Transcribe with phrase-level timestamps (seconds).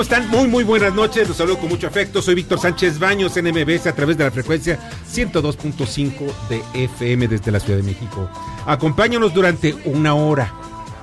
[0.00, 0.30] ¿Cómo están?
[0.30, 1.28] Muy, muy buenas noches.
[1.28, 2.22] Los saludo con mucho afecto.
[2.22, 4.78] Soy Víctor Sánchez Baños en MBS a través de la frecuencia
[5.12, 8.30] 102.5 de FM desde la Ciudad de México.
[8.64, 10.54] Acompáñanos durante una hora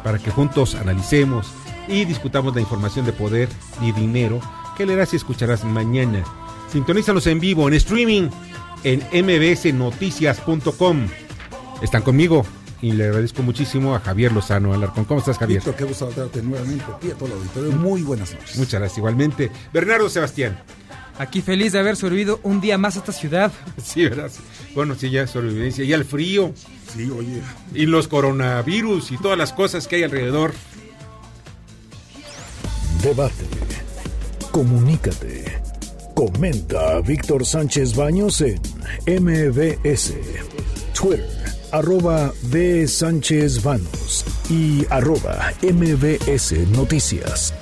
[0.03, 1.53] para que juntos analicemos
[1.88, 3.49] y discutamos la información de poder
[3.83, 4.39] y dinero
[4.75, 6.23] que leerás y escucharás mañana.
[6.72, 8.29] Sintonízanos en vivo, en streaming,
[8.83, 11.07] en mbsnoticias.com.
[11.83, 12.47] Están conmigo
[12.81, 15.06] y le agradezco muchísimo a Javier Lozano Alarcón.
[15.06, 15.59] ¿Cómo estás, Javier?
[15.59, 17.72] Víctor, qué gusto saludarte nuevamente a ti, a todo el auditorio.
[17.73, 18.58] Muy buenas noches.
[18.58, 19.52] Muchas gracias, igualmente.
[19.73, 20.59] Bernardo Sebastián.
[21.19, 23.52] Aquí feliz de haber sobrevivido un día más a esta ciudad.
[23.84, 24.31] Sí, ¿verdad?
[24.75, 25.84] Bueno, sí, ya sobrevivencia.
[25.84, 26.53] Y al frío.
[26.94, 27.42] Sí, oye.
[27.73, 30.53] Y los coronavirus y todas las cosas que hay alrededor.
[33.02, 33.45] Debate.
[34.52, 35.62] Comunícate.
[36.14, 38.59] Comenta a Víctor Sánchez Baños en
[39.06, 40.14] MBS.
[40.94, 41.28] Twitter,
[41.71, 42.87] arroba B.
[42.87, 47.53] Sánchez Baños y arroba MBS Noticias.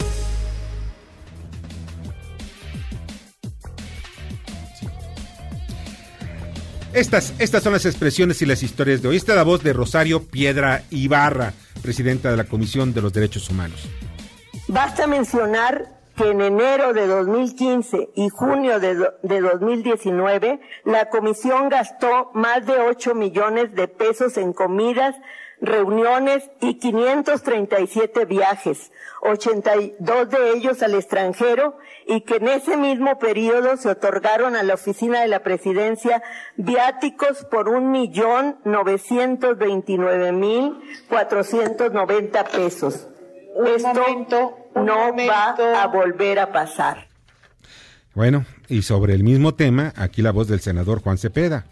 [6.94, 9.18] Estas, estas son las expresiones y las historias de hoy.
[9.18, 13.50] Esta es la voz de Rosario Piedra Ibarra, presidenta de la Comisión de los Derechos
[13.50, 13.82] Humanos.
[14.70, 22.32] Basta mencionar que en enero de 2015 y junio de, de 2019 la comisión gastó
[22.34, 25.16] más de 8 millones de pesos en comidas,
[25.62, 31.78] reuniones y 537 viajes, 82 de ellos al extranjero
[32.08, 36.22] y que en ese mismo periodo se otorgaron a la oficina de la presidencia
[36.56, 40.78] viáticos por un millón novecientos veintinueve mil
[41.10, 43.08] cuatrocientos noventa pesos.
[43.66, 47.08] Esto no va a volver a pasar.
[48.14, 51.66] Bueno, y sobre el mismo tema, aquí la voz del senador Juan Cepeda.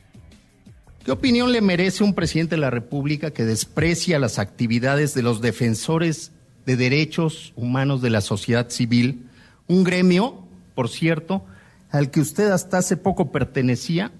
[1.06, 5.42] ¿Qué opinión le merece un presidente de la República que desprecia las actividades de los
[5.42, 6.32] defensores
[6.66, 9.28] de derechos humanos de la sociedad civil?
[9.68, 11.46] Un gremio, por cierto,
[11.92, 14.12] al que usted hasta hace poco pertenecía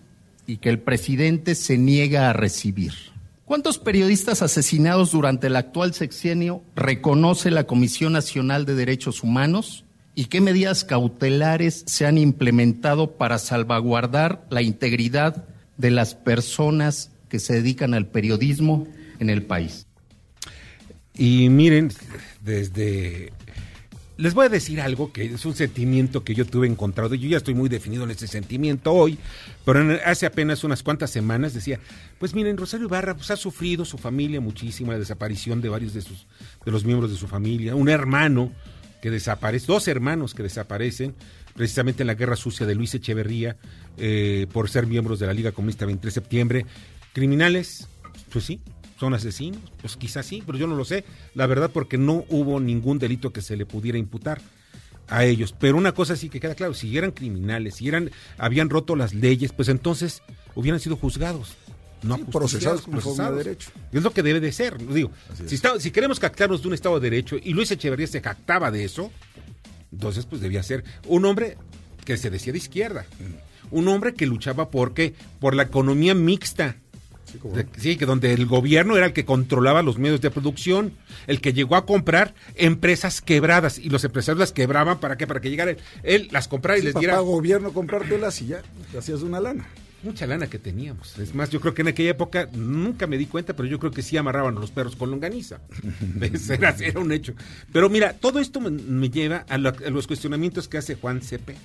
[0.46, 2.94] y que el presidente se niega a recibir.
[3.54, 9.86] ¿Cuántos periodistas asesinados durante el actual sexenio reconoce la Comisión Nacional de Derechos Humanos?
[10.16, 15.46] ¿Y qué medidas cautelares se han implementado para salvaguardar la integridad
[15.78, 18.88] de las personas que se dedican al periodismo
[19.20, 19.86] en el país?
[21.14, 21.92] Y miren,
[22.42, 23.34] desde...
[24.16, 27.16] Les voy a decir algo que es un sentimiento que yo tuve encontrado.
[27.16, 29.18] Yo ya estoy muy definido en ese sentimiento hoy,
[29.66, 31.80] pero hace apenas unas cuantas semanas decía,
[32.20, 36.02] pues miren, Rosario Ibarra pues, ha sufrido su familia muchísimo la desaparición de varios de
[36.02, 36.28] sus
[36.64, 38.52] de los miembros de su familia, un hermano
[39.02, 41.16] que desaparece, dos hermanos que desaparecen
[41.56, 43.58] precisamente en la guerra sucia de Luis Echeverría
[43.98, 46.66] eh, por ser miembros de la Liga Comunista 23 de septiembre,
[47.14, 47.88] criminales,
[48.32, 48.62] pues sí,
[49.04, 51.04] son asesinos, pues quizás sí, pero yo no lo sé,
[51.36, 54.40] la verdad porque no hubo ningún delito que se le pudiera imputar
[55.10, 55.54] a ellos.
[55.60, 59.14] Pero una cosa sí que queda claro, si eran criminales, si eran, habían roto las
[59.14, 60.22] leyes, pues entonces
[60.56, 61.56] hubieran sido juzgados.
[62.02, 63.72] No Sí, ajusticiados, procesados a derecho.
[63.92, 64.78] Es lo que debe de ser.
[64.94, 65.50] Digo, es.
[65.50, 68.72] si, está- si queremos jactarnos de un Estado de Derecho y Luis Echeverría se jactaba
[68.72, 69.12] de eso,
[69.92, 71.58] entonces pues debía ser un hombre
[72.06, 73.06] que se decía de izquierda.
[73.72, 76.78] Un hombre que luchaba porque por la economía mixta.
[77.78, 80.94] Sí, que donde el gobierno era el que controlaba los medios de producción,
[81.28, 85.42] el que llegó a comprar empresas quebradas y los empresarios las quebraban para qué, para
[85.42, 88.62] que llegara él, él las comprara y Sí, les papá diera gobierno comprártelas y ya,
[88.92, 89.68] te hacías una lana.
[90.04, 91.18] mucha lana que teníamos.
[91.18, 93.92] Es más, yo creo que en aquella época nunca me di cuenta, pero yo creo
[93.92, 95.62] que sí amarraban a los perros con longaniza.
[96.50, 97.34] Era, era un hecho.
[97.72, 101.60] Pero mira, todo esto me, me lleva a, los cuestionamientos que hace Juan Cepeda.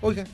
[0.00, 0.24] Oiga,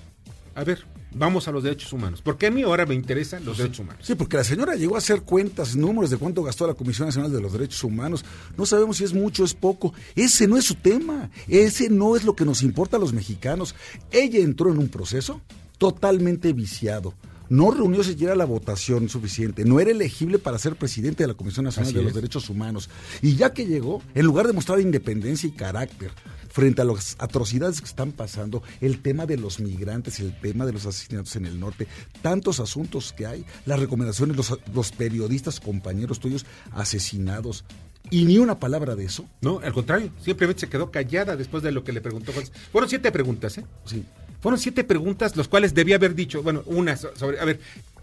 [0.55, 2.23] a ver, vamos a los derechos humanos.
[2.23, 4.07] Porque a mí ahora me interesan los derechos humanos.
[4.07, 7.33] Sí, porque la señora llegó a hacer cuentas, números de cuánto gastó la Comisión Nacional
[7.33, 8.25] de los Derechos Humanos.
[8.57, 9.93] No sabemos si es mucho o es poco.
[10.15, 11.31] Ese no es su tema.
[11.49, 13.75] Ese no es lo que nos importa a los mexicanos.
[14.11, 15.41] Ella entró en un proceso
[15.79, 17.15] totalmente viciado
[17.51, 21.65] no reunió siquiera la votación suficiente, no era elegible para ser presidente de la Comisión
[21.65, 22.15] Nacional Así de los.
[22.15, 22.89] Derechos Humanos.
[23.21, 26.13] Y ya que llegó, en lugar de mostrar independencia y carácter
[26.49, 30.73] frente a las atrocidades que están pasando, el tema de los migrantes, el tema de
[30.73, 31.87] los asesinatos en el norte,
[32.23, 37.65] tantos asuntos que hay, las recomendaciones, los, los periodistas, compañeros tuyos asesinados,
[38.11, 39.29] y ni una palabra de eso.
[39.41, 42.47] No, al contrario, simplemente se quedó callada después de lo que le preguntó Juan.
[42.73, 43.65] Fueron siete preguntas, ¿eh?
[43.85, 44.05] Sí.
[44.41, 47.61] Fueron siete preguntas, los cuales debía haber dicho, bueno, una so- sobre, a ver,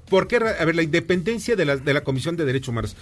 [0.10, 0.38] ¿por qué?
[0.38, 2.96] A ver, la independencia de la, de la Comisión de Derechos Humanos.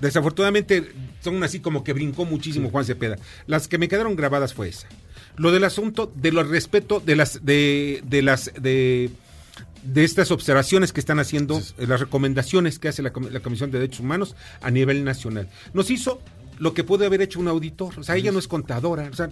[0.00, 0.92] Desafortunadamente,
[1.22, 3.16] son así como que brincó muchísimo Juan Cepeda.
[3.46, 4.88] Las que me quedaron grabadas fue esa.
[5.36, 9.10] Lo del asunto de los respeto de las, de, de las, de,
[9.84, 13.78] de estas observaciones que están haciendo, eh, las recomendaciones que hace la, la Comisión de
[13.78, 15.48] Derechos Humanos a nivel nacional.
[15.74, 16.20] Nos hizo
[16.58, 17.96] lo que puede haber hecho un auditor.
[17.98, 19.08] O sea, ella no es contadora.
[19.12, 19.30] O sea,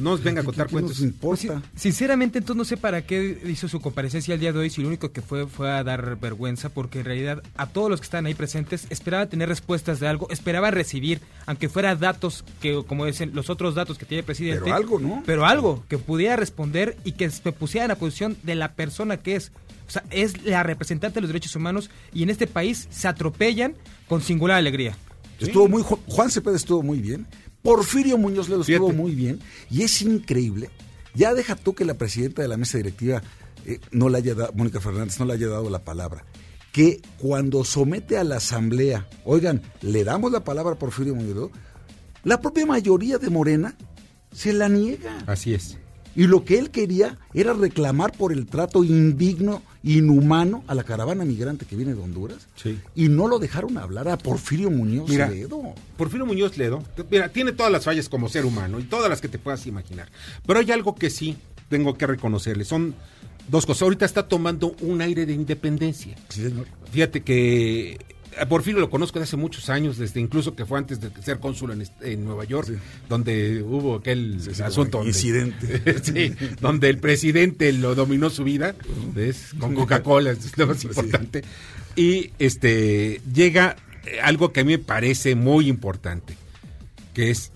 [0.00, 1.00] no nos venga a contar ¿Qué nos cuentos.
[1.02, 1.62] importa?
[1.76, 4.88] Sinceramente, entonces no sé para qué hizo su comparecencia el día de hoy, si lo
[4.88, 8.26] único que fue fue a dar vergüenza, porque en realidad a todos los que están
[8.26, 13.30] ahí presentes esperaba tener respuestas de algo, esperaba recibir, aunque fuera datos que, como dicen,
[13.34, 14.62] los otros datos que tiene el presidente.
[14.64, 15.22] Pero algo, ¿no?
[15.26, 19.16] Pero algo, que pudiera responder y que se pusiera en la posición de la persona
[19.18, 19.52] que es.
[19.88, 23.74] O sea, es la representante de los derechos humanos y en este país se atropellan
[24.08, 24.96] con singular alegría.
[25.40, 27.26] Estuvo muy Ju- Juan Cepeda estuvo muy bien.
[27.62, 29.02] Porfirio Muñoz Ledo estuvo Fíjate.
[29.02, 29.40] muy bien.
[29.70, 30.70] Y es increíble.
[31.14, 33.22] Ya deja tú que la presidenta de la mesa directiva
[33.66, 36.24] eh, no le haya dado, Mónica Fernández, no le haya dado la palabra.
[36.72, 41.50] Que cuando somete a la asamblea, oigan, le damos la palabra a Porfirio Muñoz Ledo,
[42.22, 43.76] la propia mayoría de Morena
[44.32, 45.18] se la niega.
[45.26, 45.78] Así es.
[46.16, 51.24] Y lo que él quería era reclamar por el trato indigno, inhumano a la caravana
[51.24, 52.48] migrante que viene de Honduras.
[52.56, 52.78] Sí.
[52.94, 55.74] Y no lo dejaron hablar a Porfirio Muñoz Mira, Ledo.
[55.96, 59.28] Porfirio Muñoz Ledo, mira, tiene todas las fallas como ser humano y todas las que
[59.28, 60.08] te puedas imaginar.
[60.46, 61.36] Pero hay algo que sí
[61.68, 62.64] tengo que reconocerle.
[62.64, 62.94] Son
[63.48, 63.82] dos cosas.
[63.82, 66.16] Ahorita está tomando un aire de independencia.
[66.28, 66.66] Sí, señor.
[66.90, 67.98] Fíjate que
[68.38, 71.38] a Porfirio lo conozco de hace muchos años, desde incluso que fue antes de ser
[71.40, 72.68] cónsul en, en Nueva York,
[73.08, 74.98] donde hubo aquel sí, asunto.
[74.98, 76.00] donde- incidente.
[76.02, 78.74] sí, donde el presidente lo dominó su vida,
[79.14, 79.48] ¿ves?
[79.58, 81.42] Con Coca-Cola, es lo más importante.
[81.96, 86.36] Y este llega eh, algo que a mí me parece muy importante,
[87.14, 87.50] que es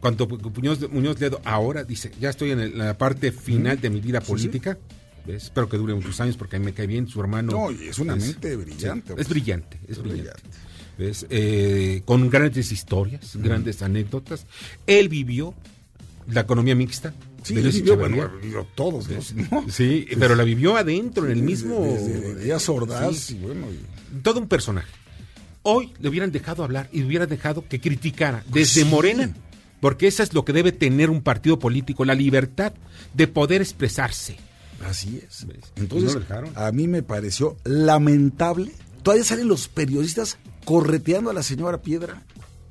[0.00, 4.00] cuando Muñoz, Muñoz Ledo ahora dice, ya estoy en el- la parte final de mi
[4.00, 4.78] vida política.
[5.36, 7.52] Espero que dure muchos años porque a mí me cae bien su hermano.
[7.52, 10.22] No, y es una mente brillante, Es brillante, es Es brillante.
[10.42, 10.58] brillante.
[10.98, 11.26] ¿Ves?
[11.30, 14.46] Eh, con grandes historias, grandes anécdotas.
[14.86, 15.54] Él vivió
[16.26, 17.14] la economía mixta.
[17.44, 18.26] Sí, vivió, Echeverría.
[18.26, 19.64] bueno, vivió todos, ¿no?
[19.70, 21.80] Sí, pero la vivió adentro, en el mismo...
[21.84, 23.36] Desde Ordaz, Sí.
[23.36, 24.88] y bueno, y- todo un personaje.
[25.62, 29.32] Hoy le hubieran dejado hablar y le hubieran dejado que criticara Pues desde Morena,
[29.80, 32.72] porque eso es lo que debe tener un partido político, la libertad
[33.14, 34.36] de poder expresarse.
[34.86, 35.46] Así es.
[35.46, 35.58] ¿Ves?
[35.76, 36.52] Entonces, No lo dejaron.
[36.56, 38.72] a mí me pareció lamentable.
[39.02, 42.22] Todavía salen los periodistas correteando a la señora Piedra,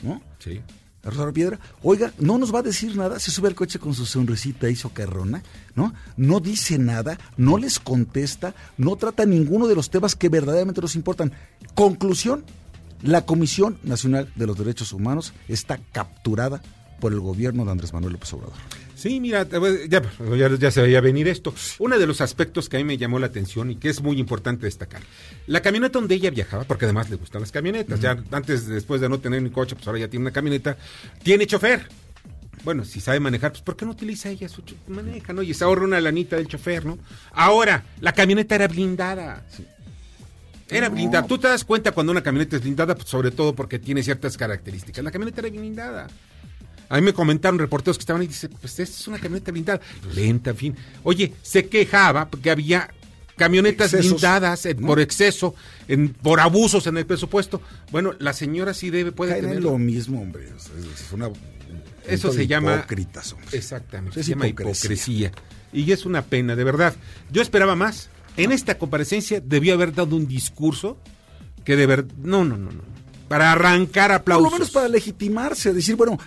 [0.03, 0.21] ¿no?
[0.39, 0.61] Sí.
[1.03, 3.93] a Rosario Piedra, oiga, no nos va a decir nada, se sube al coche con
[3.93, 5.41] su sonrisita y socarrona,
[5.73, 5.93] ¿no?
[6.17, 10.95] No dice nada, no les contesta, no trata ninguno de los temas que verdaderamente nos
[10.95, 11.31] importan.
[11.75, 12.43] Conclusión,
[13.01, 16.61] la Comisión Nacional de los Derechos Humanos está capturada
[16.99, 18.55] por el gobierno de Andrés Manuel López Obrador.
[18.97, 19.47] Sí, mira,
[19.87, 20.01] ya,
[20.35, 21.53] ya, ya se veía venir esto.
[21.77, 24.19] Uno de los aspectos que a mí me llamó la atención y que es muy
[24.19, 25.03] importante destacar.
[25.45, 29.07] La camioneta donde ella viajaba, porque además le gustan las camionetas, ya antes, después de
[29.07, 30.77] no tener ni coche, pues ahora ya tiene una camioneta,
[31.21, 31.87] tiene chofer.
[32.63, 35.43] Bueno, si sabe manejar, pues ¿por qué no utiliza ella su maneja, no?
[35.43, 36.97] Y se ahorra una lanita del chofer, ¿no?
[37.33, 39.45] Ahora, la camioneta era blindada.
[40.69, 41.27] Era blindada.
[41.27, 44.35] Tú te das cuenta cuando una camioneta es blindada, pues, sobre todo porque tiene ciertas
[44.37, 45.03] características.
[45.03, 46.07] La camioneta era blindada.
[46.89, 49.51] A mí me comentaron reporteros que estaban ahí y dice, pues esta es una camioneta
[49.51, 49.81] blindada,
[50.15, 50.75] lenta, en fin.
[51.03, 52.89] Oye, se quejaba porque había
[53.35, 54.87] camionetas Excesos, blindadas eh, ¿no?
[54.87, 55.53] por exceso,
[55.87, 57.61] en, por abusos en el presupuesto.
[57.91, 59.63] Bueno, la señora sí debe, puede Caen en tener...
[59.63, 60.45] lo mismo, hombre.
[60.45, 60.65] Es,
[61.05, 61.29] es una,
[62.07, 62.75] Eso se llama...
[62.77, 63.49] Hipócritas, hombre.
[63.57, 65.27] Exactamente, Es se llama hipocresía.
[65.27, 65.31] hipocresía.
[65.73, 66.95] Y es una pena, de verdad.
[67.31, 68.09] Yo esperaba más.
[68.37, 70.97] En esta comparecencia debió haber dado un discurso
[71.65, 72.11] que de verdad...
[72.23, 72.81] No, no, no, no.
[73.27, 74.45] Para arrancar Por aplausos.
[74.45, 76.17] lo menos para legitimarse, decir, bueno,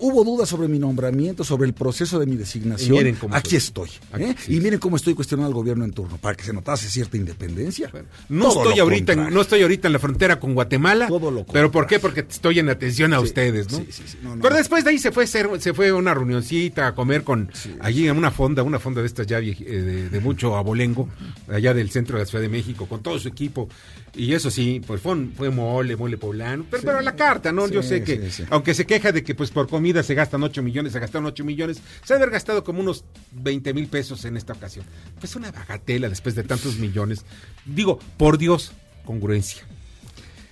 [0.00, 2.94] hubo dudas sobre mi nombramiento, sobre el proceso de mi designación.
[2.94, 3.88] Y miren cómo Aquí estoy.
[3.88, 4.22] estoy.
[4.22, 4.30] ¿eh?
[4.30, 4.56] Aquí.
[4.56, 7.90] Y miren cómo estoy cuestionando al gobierno en turno, para que se notase cierta independencia.
[8.28, 11.06] No Todo estoy ahorita, en, no estoy ahorita en la frontera con Guatemala.
[11.08, 11.98] Todo lo pero ¿por qué?
[11.98, 13.78] Porque estoy en atención a Sí, ustedes, ¿no?
[13.78, 14.18] sí, sí, sí.
[14.22, 14.42] No, no.
[14.42, 17.22] Pero después de ahí se fue a hacer, se fue a una reunioncita a comer
[17.24, 17.50] con
[17.80, 21.08] allí en una fonda, una fonda de estas ya eh, de, de mucho abolengo,
[21.48, 23.68] allá del centro de la Ciudad de México, con todo su equipo.
[24.14, 27.50] Y eso sí, pues fue, un- fue mole, mole poblano, pero, pero a la carta,
[27.50, 27.66] ¿no?
[27.68, 28.44] Yo Sí, sé que, sí, sí.
[28.50, 31.44] aunque se queja de que pues por comida se gastan 8 millones, se gastaron 8
[31.44, 34.84] millones, se ha haber gastado como unos 20 mil pesos en esta ocasión.
[35.22, 37.24] Es una bagatela después de tantos millones.
[37.64, 38.72] Digo, por Dios,
[39.06, 39.62] congruencia.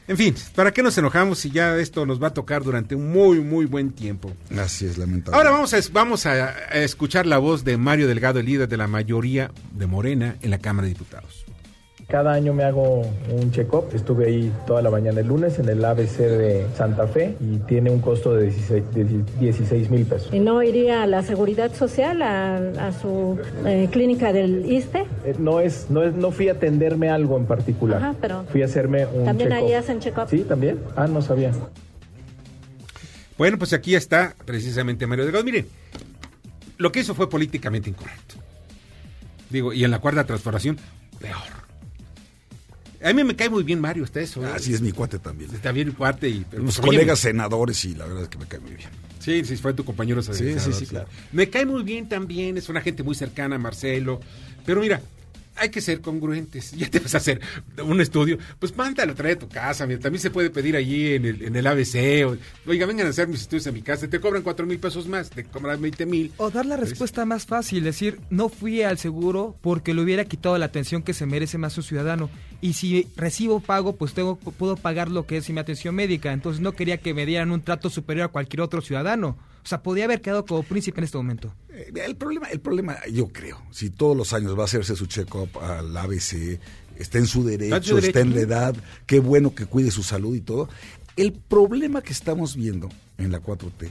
[0.09, 3.13] En fin, ¿para qué nos enojamos si ya esto nos va a tocar durante un
[3.13, 4.33] muy, muy buen tiempo?
[4.59, 5.37] Así es, lamentable.
[5.37, 8.77] Ahora vamos a, vamos a, a escuchar la voz de Mario Delgado, el líder de
[8.77, 11.40] la mayoría de Morena en la Cámara de Diputados.
[12.11, 13.85] Cada año me hago un check-up.
[13.95, 17.91] Estuve ahí toda la mañana el lunes en el ABC de Santa Fe y tiene
[17.91, 20.29] un costo de 16 mil pesos.
[20.33, 22.57] ¿Y no iría a la Seguridad Social, a,
[22.89, 25.07] a su eh, clínica del ISTE?
[25.25, 27.99] Eh, no, es, no es, no fui a atenderme algo en particular.
[28.03, 29.67] Ajá, pero fui a hacerme un ¿También check-up.
[29.67, 30.27] ahí hacen check-up?
[30.29, 30.81] Sí, también.
[30.97, 31.53] Ah, no sabía.
[33.39, 35.45] Bueno, pues aquí está precisamente Mario Delgado.
[35.45, 35.69] Miren,
[36.77, 38.35] lo que hizo fue políticamente incorrecto.
[39.49, 40.77] Digo, y en la cuarta transformación,
[41.21, 41.60] peor.
[43.03, 44.45] A mí me cae muy bien Mario, está eso.
[44.45, 44.51] ¿eh?
[44.55, 45.51] Así es mi cuate también.
[45.55, 46.45] Está bien cuate y...
[46.49, 48.91] pero, Unos pues, oye, colegas senadores y la verdad es que me cae muy bien.
[49.21, 50.23] Sí, sí, fue tu compañero.
[50.23, 51.09] Sí, sí, sí, claro.
[51.33, 54.21] Me cae muy bien también, es una gente muy cercana Marcelo.
[54.67, 55.01] Pero mira,
[55.61, 56.73] hay que ser congruentes.
[56.81, 57.41] Ya te vas a hacer
[57.85, 59.87] un estudio, pues mándalo, trae a tu casa.
[59.87, 62.27] Mira, también se puede pedir allí en el, en el ABC.
[62.27, 62.37] O,
[62.67, 64.09] Oiga, vengan a hacer mis estudios a mi casa.
[64.09, 66.33] Te cobran cuatro mil pesos más, te cobran 20 mil.
[66.39, 70.57] O dar la respuesta más fácil, decir, no fui al seguro porque le hubiera quitado
[70.57, 72.31] la atención que se merece más un ciudadano.
[72.63, 76.33] Y si recibo pago, pues tengo, puedo pagar lo que es mi atención médica.
[76.33, 79.37] Entonces no quería que me dieran un trato superior a cualquier otro ciudadano.
[79.71, 81.55] O sea, podía haber quedado como príncipe en este momento.
[81.69, 85.07] Eh, El problema, el problema, yo creo, si todos los años va a hacerse su
[85.07, 86.59] check-up al ABC,
[86.97, 88.53] está en su derecho, Está en su está en la derecho.
[88.53, 88.75] edad,
[89.07, 90.69] qué bueno que cuide su salud y todo.
[91.15, 93.91] El problema que estamos viendo en la 4T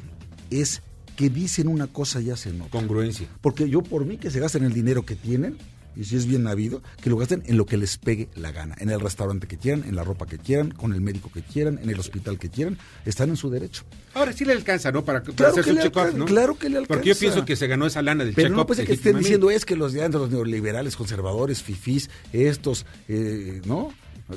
[0.50, 0.82] es
[1.16, 2.72] que dicen una cosa y hacen otra.
[2.78, 3.30] Congruencia.
[3.40, 5.58] Porque yo por mí que se gasten el dinero que tienen,
[5.96, 8.76] y si es bien habido, que lo gasten en lo que les pegue la gana,
[8.80, 11.80] en el restaurante que quieran, en la ropa que quieran, con el médico que quieran,
[11.82, 13.84] en el hospital que quieran, están en su derecho.
[14.14, 15.04] Ahora sí le alcanza, ¿no?
[15.04, 16.26] Para, para Claro un le check-up, alcanza, ¿no?
[16.26, 17.20] claro que le Porque yo alcanza.
[17.20, 18.58] pienso que se ganó esa lana del Pero check-up.
[18.58, 23.62] no puede que estén diciendo es que los de los neoliberales, conservadores, fifís, estos, eh,
[23.66, 23.92] ¿no?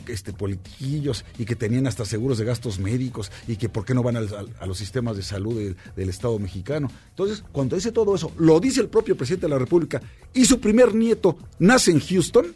[0.08, 4.02] Este, politiquillos y que tenían hasta seguros de gastos médicos y que por qué no
[4.02, 6.90] van al- a los sistemas de salud del, del Estado mexicano.
[7.10, 10.00] Entonces, cuando dice todo eso, lo dice el propio presidente de la República
[10.32, 12.46] y su primer nieto nace en Houston,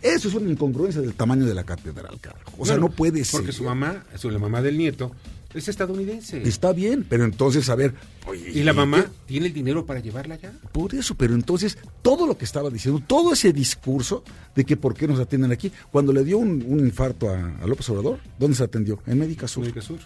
[0.00, 2.52] eso es una incongruencia del tamaño de la catedral, carajo.
[2.56, 3.40] O sea, no puede ser.
[3.40, 5.12] Porque su mamá, su, la mamá del nieto,
[5.54, 6.42] es estadounidense.
[6.42, 7.94] Está bien, pero entonces, a ver.
[8.26, 9.08] oye, y la mamá ¿qué?
[9.26, 10.52] tiene el dinero para llevarla allá.
[10.72, 14.22] Por eso, pero entonces todo lo que estaba diciendo, todo ese discurso
[14.54, 17.66] de que por qué nos atienden aquí, cuando le dio un, un infarto a, a
[17.66, 18.98] López Obrador, ¿dónde se atendió?
[19.06, 19.62] En Médica Sur.
[19.64, 19.98] América Sur.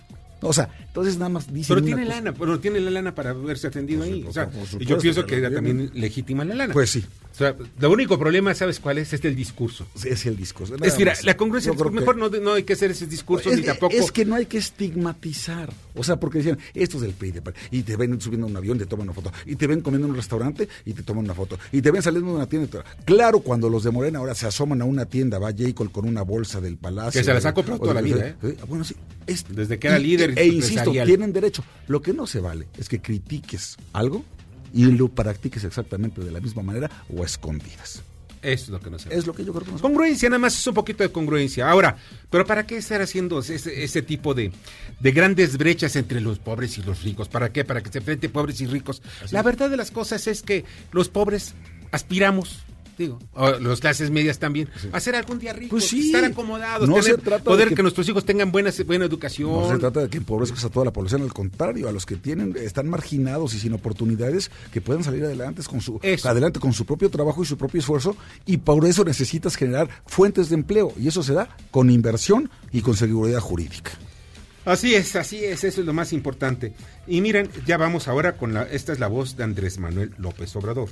[0.44, 2.16] O sea, entonces nada más dicen Pero tiene cosa.
[2.16, 4.24] lana, pero tiene la lana para haberse atendido ahí.
[4.26, 6.72] O sea, por y supuesto yo pienso que era también legítima la lana.
[6.72, 7.04] Pues sí.
[7.32, 9.12] O sea, el único problema, ¿sabes cuál es?
[9.12, 9.86] Es el discurso.
[10.04, 10.74] Es el discurso.
[10.76, 11.24] Es más.
[11.24, 13.94] la congruencia, que- mejor no, no hay que hacer ese discurso es, ni tampoco.
[13.94, 15.72] es que no hay que estigmatizar.
[15.94, 18.56] O sea, porque decían, esto es del PRI, de- y te ven subiendo a un
[18.56, 19.32] avión, te toman una foto.
[19.46, 21.58] Y te ven comiendo en un restaurante y te toman una foto.
[21.72, 22.66] Y te ven saliendo de una tienda.
[22.68, 25.90] y te- Claro, cuando los de Morena ahora se asoman a una tienda, va Jacob
[25.90, 27.20] con una bolsa del palacio.
[27.20, 28.56] Que se las ha comprado toda la vida, ¿eh?
[28.68, 28.94] Bueno, sí.
[29.26, 31.64] es- Desde que era líder E insisto, tienen derecho.
[31.88, 34.24] Lo que no se vale es que critiques algo
[34.72, 38.02] y lo practiques exactamente de la misma manera o a escondidas.
[38.42, 40.28] Eso es lo que no se Es lo que yo creo que no se Congruencia,
[40.28, 41.70] nada más es un poquito de congruencia.
[41.70, 41.96] Ahora,
[42.28, 44.50] ¿pero para qué estar haciendo ese, ese tipo de,
[44.98, 47.28] de grandes brechas entre los pobres y los ricos?
[47.28, 47.64] ¿Para qué?
[47.64, 49.00] Para que se enfrenten pobres y ricos.
[49.30, 51.54] La verdad de las cosas es que los pobres
[51.92, 52.64] aspiramos,
[52.98, 56.06] digo, o las clases medias también, a ser algún día ricos, Pues sí.
[56.06, 57.74] estar acomodados, No tener se trata de poder que...
[57.76, 59.50] que- nuestros hijos tengan buena, buena educación.
[59.50, 62.16] No se trata de que empobrezcas a toda la población, al contrario, a los que
[62.16, 66.28] tienen, están marginados y sin oportunidades, que puedan salir adelante con su, Eso.
[66.28, 70.48] adelante con su propio trabajo y su propio esfuerzo, y por eso necesitas generar fuentes
[70.48, 73.92] de empleo, y eso se da con inversión y con seguridad jurídica.
[74.64, 76.72] Así es, así es, eso es lo más importante.
[77.08, 80.54] Y miren, ya vamos ahora con la, esta es la voz de Andrés Manuel López
[80.54, 80.88] Obrador.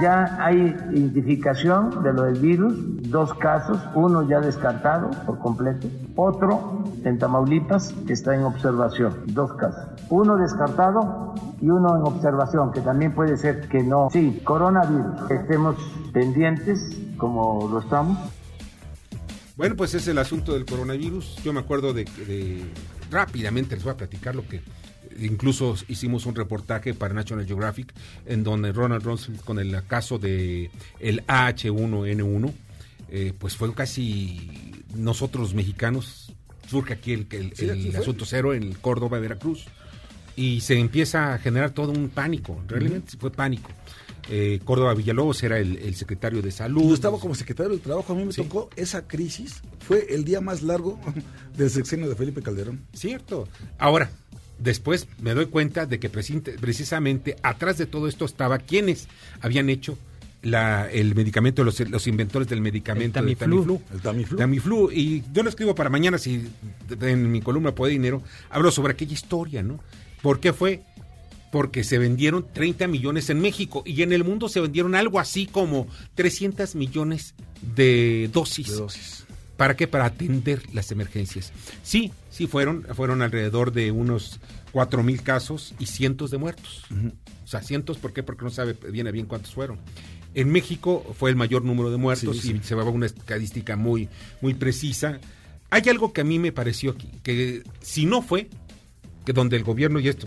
[0.00, 2.74] Ya hay identificación de lo del virus,
[3.10, 9.84] dos casos, uno ya descartado por completo, otro en Tamaulipas está en observación, dos casos.
[10.08, 14.08] Uno descartado y uno en observación, que también puede ser que no.
[14.10, 15.76] Sí, coronavirus, estemos
[16.12, 18.16] pendientes como lo estamos.
[19.56, 21.36] Bueno, pues es el asunto del coronavirus.
[21.42, 22.64] Yo me acuerdo de, de
[23.10, 24.62] rápidamente les voy a platicar lo que
[25.18, 27.92] incluso hicimos un reportaje para National Geographic
[28.26, 32.52] en donde Ronald Rumsfeld con el caso de el AH1N1
[33.10, 34.50] eh, pues fue casi
[34.94, 36.32] nosotros mexicanos
[36.68, 39.66] surge aquí el, el- Sí, aquí el asunto cero en Córdoba, Veracruz
[40.36, 43.68] y se empieza a generar todo un pánico, realmente fue pánico.
[44.30, 46.82] Eh, Córdoba Villalobos era el, el secretario de salud.
[46.88, 48.42] Yo estaba como secretario del Trabajo, a mí me Sí.
[48.42, 51.00] tocó esa crisis, fue el día más largo
[51.56, 52.80] del sexenio de Felipe Calderón.
[52.94, 53.48] Cierto.
[53.76, 54.10] Ahora,
[54.60, 59.08] después me doy cuenta de que presinte- precisamente atrás de todo esto estaba quienes
[59.40, 59.98] habían hecho
[60.42, 63.80] la, el medicamento, los, los inventores del medicamento El de Tamiflu.
[63.92, 64.38] El Tamiflu.
[64.38, 64.90] Tamiflu.
[64.90, 66.48] Y yo lo escribo para mañana, si
[67.00, 69.80] en mi columna Poder Dinero, hablo sobre aquella historia, ¿no?
[70.22, 70.82] ¿Por qué fue?
[71.52, 75.46] Porque se vendieron 30 millones en México y en el mundo se vendieron algo así
[75.46, 77.34] como 300 millones
[77.74, 78.68] de dosis.
[78.68, 79.24] De dosis.
[79.60, 79.86] ¿Para qué?
[79.86, 81.52] Para atender las emergencias.
[81.82, 84.40] Sí, sí fueron, fueron alrededor de unos
[84.72, 86.86] cuatro mil casos y cientos de muertos.
[87.44, 88.22] O sea, cientos, ¿por qué?
[88.22, 89.78] Porque no sabe bien a bien cuántos fueron.
[90.32, 92.58] En México fue el mayor número de muertos Sí, sí.
[92.58, 94.08] y se va una estadística muy,
[94.40, 95.20] muy precisa.
[95.68, 98.48] Hay algo que a mí me pareció que, que si no fue,
[99.26, 100.26] que donde el gobierno, y esto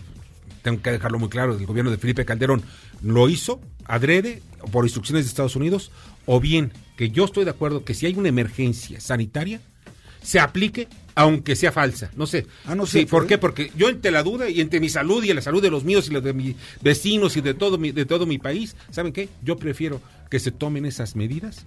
[0.64, 2.64] tengo que dejarlo muy claro, el gobierno de Felipe Calderón
[3.04, 4.42] lo hizo adrede
[4.72, 5.92] por instrucciones de Estados Unidos,
[6.26, 9.60] o bien que yo estoy de acuerdo que si hay una emergencia sanitaria,
[10.22, 12.10] se aplique aunque sea falsa.
[12.16, 12.48] No sé.
[12.66, 13.28] Ah, no Sí, sé, ¿Por ¿eh?
[13.28, 13.38] qué?
[13.38, 16.08] Porque yo entre la duda y entre mi salud y la salud de los míos
[16.10, 19.30] y la de mis vecinos y de todo mi, de todo mi país, ¿saben qué?
[19.44, 20.02] Yo prefiero
[20.32, 21.66] que se tomen esas medidas,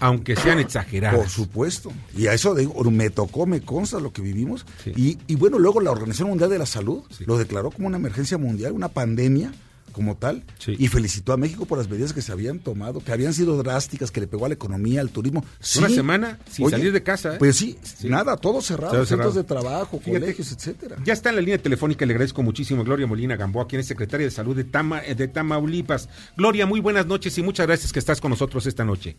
[0.00, 1.18] aunque sean exageradas.
[1.18, 1.92] Por supuesto.
[2.16, 4.66] Y a eso digo, me tocó, me consta lo que vivimos.
[4.82, 4.92] Sí.
[4.96, 7.24] Y, y bueno, luego la Organización Mundial de la Salud Sí.
[7.26, 9.52] lo declaró como una emergencia mundial, una pandemia
[9.92, 10.74] como tal, Sí.
[10.76, 14.10] y felicitó a México por las medidas que se habían tomado, que habían sido drásticas,
[14.10, 15.44] que le pegó a la economía, al turismo.
[15.78, 17.38] Una semana sin salir de casa, ¿eh?
[17.38, 20.96] Pues sí, nada, todo cerrado, Todo centros de trabajo, Fíjate, colegios, etcétera.
[21.04, 23.86] Ya está en la línea telefónica, le agradezco muchísimo a Gloria Molina Gamboa, quien es
[23.86, 26.08] secretaria de Salud de, Tama, eh, de Tamaulipas.
[26.36, 29.16] Gloria, muy buenas noches y muchas gracias que estás con nosotros esta noche.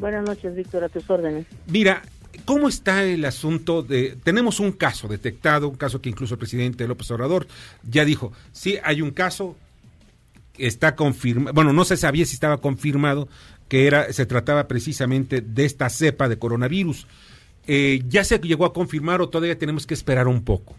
[0.00, 1.46] Buenas noches, Víctor, a tus órdenes.
[1.66, 2.00] Mira,
[2.46, 4.16] ¿cómo está el asunto de...
[4.24, 7.46] Tenemos un caso detectado, un caso que incluso el presidente López Obrador
[7.82, 9.56] ya dijo, sí, hay un caso,
[10.56, 13.28] está confirmado, bueno, no se sabía si estaba confirmado
[13.68, 17.06] que era, se trataba precisamente de esta cepa de coronavirus.
[17.66, 20.74] Eh, ¿Ya se llegó a confirmar o todavía tenemos que esperar un poco?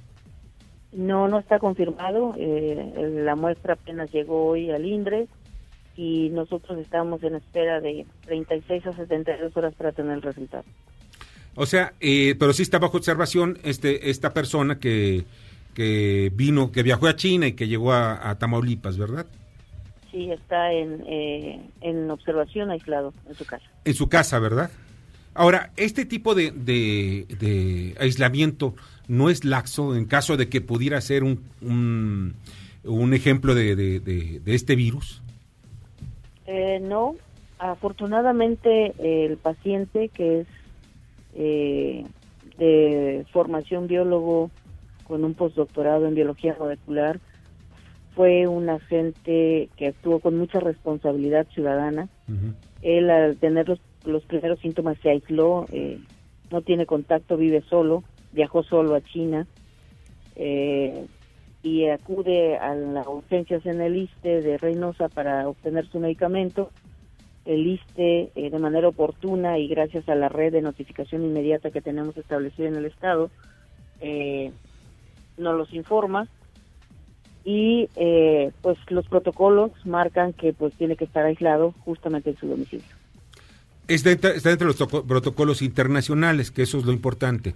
[0.93, 2.33] No, no está confirmado.
[2.39, 5.27] eh, la muestra apenas llegó hoy al INDRE
[5.97, 10.63] y nosotros estamos en espera de 36 a 72 horas para tener el resultado.
[11.55, 15.25] O sea, eh, pero sí está bajo observación este, esta persona que,
[15.73, 19.25] que vino, que viajó a China y que llegó a, a Tamaulipas, ¿verdad?
[20.11, 23.65] Sí, está en, eh, en observación aislado en su casa.
[23.85, 24.71] En su casa, ¿verdad?
[25.33, 28.75] Ahora, este tipo de, de- de aislamiento
[29.07, 32.33] no es laxo en caso de que pudiera ser un, un,
[32.83, 35.21] un ejemplo de- de este virus.
[36.53, 37.15] Eh, no,
[37.59, 40.47] afortunadamente el paciente que es
[41.33, 42.05] eh,
[42.57, 44.51] de formación biólogo
[45.05, 47.21] con un postdoctorado en biología molecular
[48.15, 52.09] fue un agente que actuó con mucha responsabilidad ciudadana.
[52.27, 52.53] Ujú.
[52.81, 55.99] Él al tener los, los primeros síntomas se aisló, eh,
[56.51, 59.47] no tiene contacto, vive solo, viajó solo a China
[60.35, 61.07] eh,
[61.63, 66.71] y acude a las urgencias en el ISTE de Reynosa para obtener su medicamento.
[67.45, 71.81] El ISTE eh, de manera oportuna y gracias a la red de notificación inmediata que
[71.81, 73.29] tenemos establecida en el Estado,
[73.99, 74.51] eh,
[75.37, 76.27] nos los informa
[77.43, 82.47] y eh, pues los protocolos marcan que pues tiene que estar aislado justamente en su
[82.47, 82.85] domicilio.
[83.87, 87.55] Está dentro de los toco- protocolos internacionales, que eso es lo importante.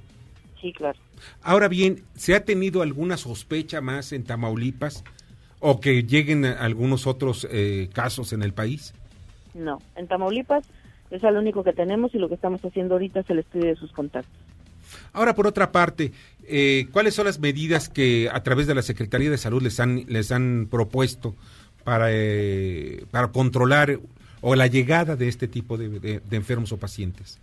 [0.66, 0.98] Sí, claro.
[1.44, 5.04] Ahora bien, ¿se ha tenido alguna sospecha más en Tamaulipas
[5.60, 8.96] o que lleguen a- algunos otros eh, casos en el país?
[9.54, 10.66] No, en Tamaulipas
[11.12, 13.76] es lo único que tenemos y lo que estamos haciendo ahorita es el estudio de
[13.76, 14.34] sus contactos.
[15.14, 16.14] Ahora, por otra parte,
[16.48, 20.06] eh, ¿cuáles son las medidas que a través de la Secretaría de Salud les han,
[20.08, 21.36] les han propuesto
[21.84, 24.00] para, eh, para controlar
[24.42, 27.40] o la llegada de este tipo de, de- de enfermos o pacientes?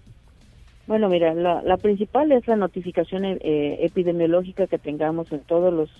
[0.86, 3.38] Bueno, mira, la, la principal es la notificación eh,
[3.80, 5.90] epidemiológica que tengamos en todos los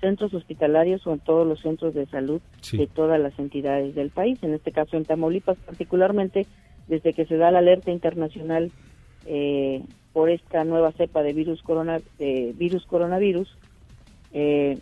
[0.00, 2.76] centros hospitalarios o en todos los centros de salud Sí.
[2.76, 6.46] de todas las entidades del país, en este caso en Tamaulipas particularmente,
[6.86, 8.70] desde que se da la alerta internacional
[9.24, 13.48] eh, por esta nueva cepa de virus corona de virus coronavirus,
[14.32, 14.78] eh,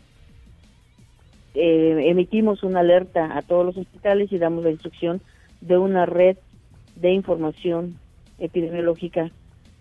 [1.54, 5.20] eh, emitimos una alerta a todos los hospitales y damos la instrucción
[5.60, 6.36] de una red
[6.96, 7.94] de información
[8.38, 9.30] epidemiológica,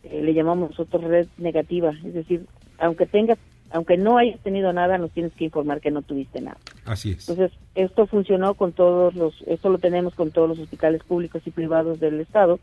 [0.03, 2.45] eh, le llamamos nosotros red negativa, es decir,
[2.77, 3.37] aunque tengas,
[3.71, 6.57] aunque no hayas tenido nada, nos tienes que informar que no tuviste nada.
[6.85, 7.29] Así es.
[7.29, 11.51] Entonces, esto funcionó con todos los, esto lo tenemos con todos los hospitales públicos y
[11.51, 12.59] privados del Estado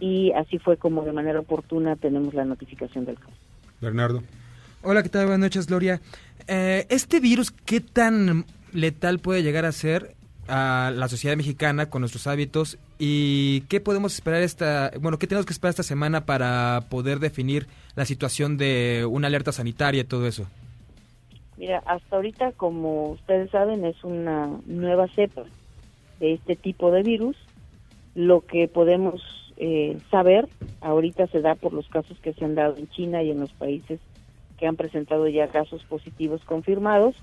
[0.00, 3.32] y así fue como de manera oportuna tenemos la notificación del caso.
[3.80, 4.22] Bernardo.
[4.82, 5.26] Hola, ¿qué tal?
[5.26, 6.00] Buenas noches, Gloria.
[6.46, 10.14] Eh, ¿Este virus qué tan letal puede llegar a ser
[10.48, 12.78] a la sociedad mexicana con nuestros hábitos?
[12.98, 17.66] ¿Y qué podemos esperar esta, bueno, qué tenemos que esperar esta semana para poder definir
[17.94, 20.46] la situación de una alerta sanitaria y todo eso?
[21.58, 25.44] Mira, hasta ahorita, como ustedes saben, es una nueva cepa
[26.20, 27.36] de este tipo de virus.
[28.14, 29.22] Lo que podemos
[29.58, 30.48] eh, saber
[30.80, 33.52] ahorita se da por los casos que se han dado en China y en los
[33.52, 34.00] países
[34.58, 37.14] que han presentado ya casos positivos confirmados.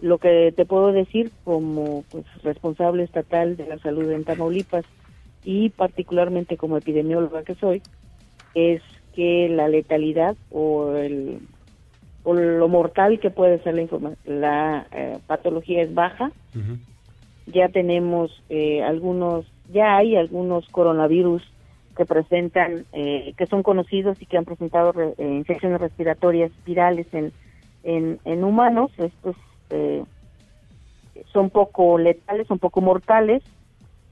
[0.00, 4.84] Lo que te puedo decir como pues, responsable estatal de la salud en Tamaulipas
[5.44, 7.82] y particularmente como epidemióloga que soy,
[8.54, 8.82] es
[9.14, 11.40] que la letalidad o, el,
[12.24, 13.88] o lo mortal que puede ser la,
[14.24, 16.32] la eh, patología es baja.
[17.46, 21.42] Ya tenemos eh, algunos, ya hay algunos coronavirus
[21.96, 27.32] que presentan, eh, que son conocidos y que han presentado infecciones respiratorias virales en,
[27.82, 28.92] en, en humanos.
[28.96, 29.36] Estos
[31.32, 33.42] son poco letales, son poco mortales.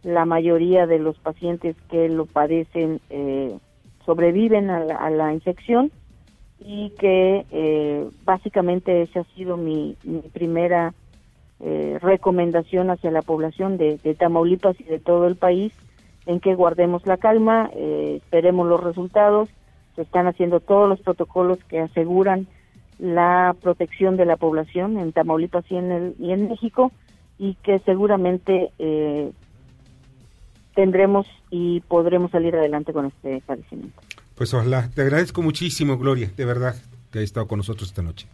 [0.02, 3.58] La mayoría de los pacientes que lo padecen eh,
[4.10, 5.92] sobreviven a la, infección
[6.58, 9.96] y que eh, básicamente esa ha sido mi,
[10.32, 10.94] primera
[11.60, 15.72] eh, recomendación hacia la población de, Tamaulipas y de todo el país
[16.26, 19.48] en que guardemos la calma, eh, esperemos los resultados,
[19.96, 22.46] se están haciendo todos los protocolos que aseguran
[22.98, 26.90] la protección de la población en Tamaulipas y en, el, y en México
[27.38, 28.70] y que seguramente
[30.74, 34.00] tendremos y podremos salir adelante con este padecimiento.
[34.35, 36.74] Pues ojalá, te agradezco muchísimo, Gloria, de verdad,
[37.11, 38.26] que hayas estado con nosotros esta noche.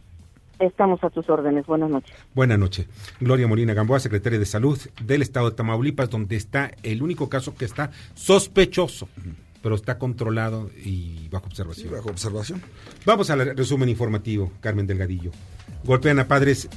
[0.58, 1.66] Estamos a tus órdenes.
[1.66, 2.16] Buenas noches.
[2.34, 2.86] Buenas noches.
[3.20, 7.54] Gloria Molina Gamboa, secretaria de Salud del Estado de Tamaulipas, donde está el único caso
[7.54, 9.08] que está sospechoso,
[9.62, 11.92] pero está controlado y bajo observación.
[11.92, 12.62] bajo observación.
[13.04, 15.30] Vamos al resumen informativo, Carmen Delgadillo.
[15.84, 16.70] Golpean a padres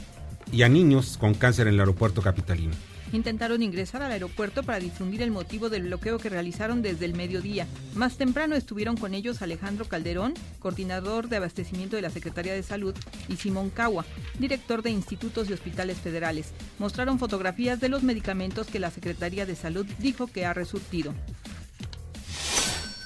[0.51, 2.73] y a niños con cáncer en el aeropuerto capitalino
[3.11, 7.67] intentaron ingresar al aeropuerto para difundir el motivo del bloqueo que realizaron desde el mediodía.
[7.95, 12.95] Más temprano estuvieron con ellos Alejandro Calderón, coordinador de abastecimiento de la Secretaría de Salud,
[13.27, 14.05] y Simón Cagua,
[14.39, 16.53] director de institutos y hospitales federales.
[16.77, 21.13] Mostraron fotografías de los medicamentos que la Secretaría de Salud dijo que ha resurtido.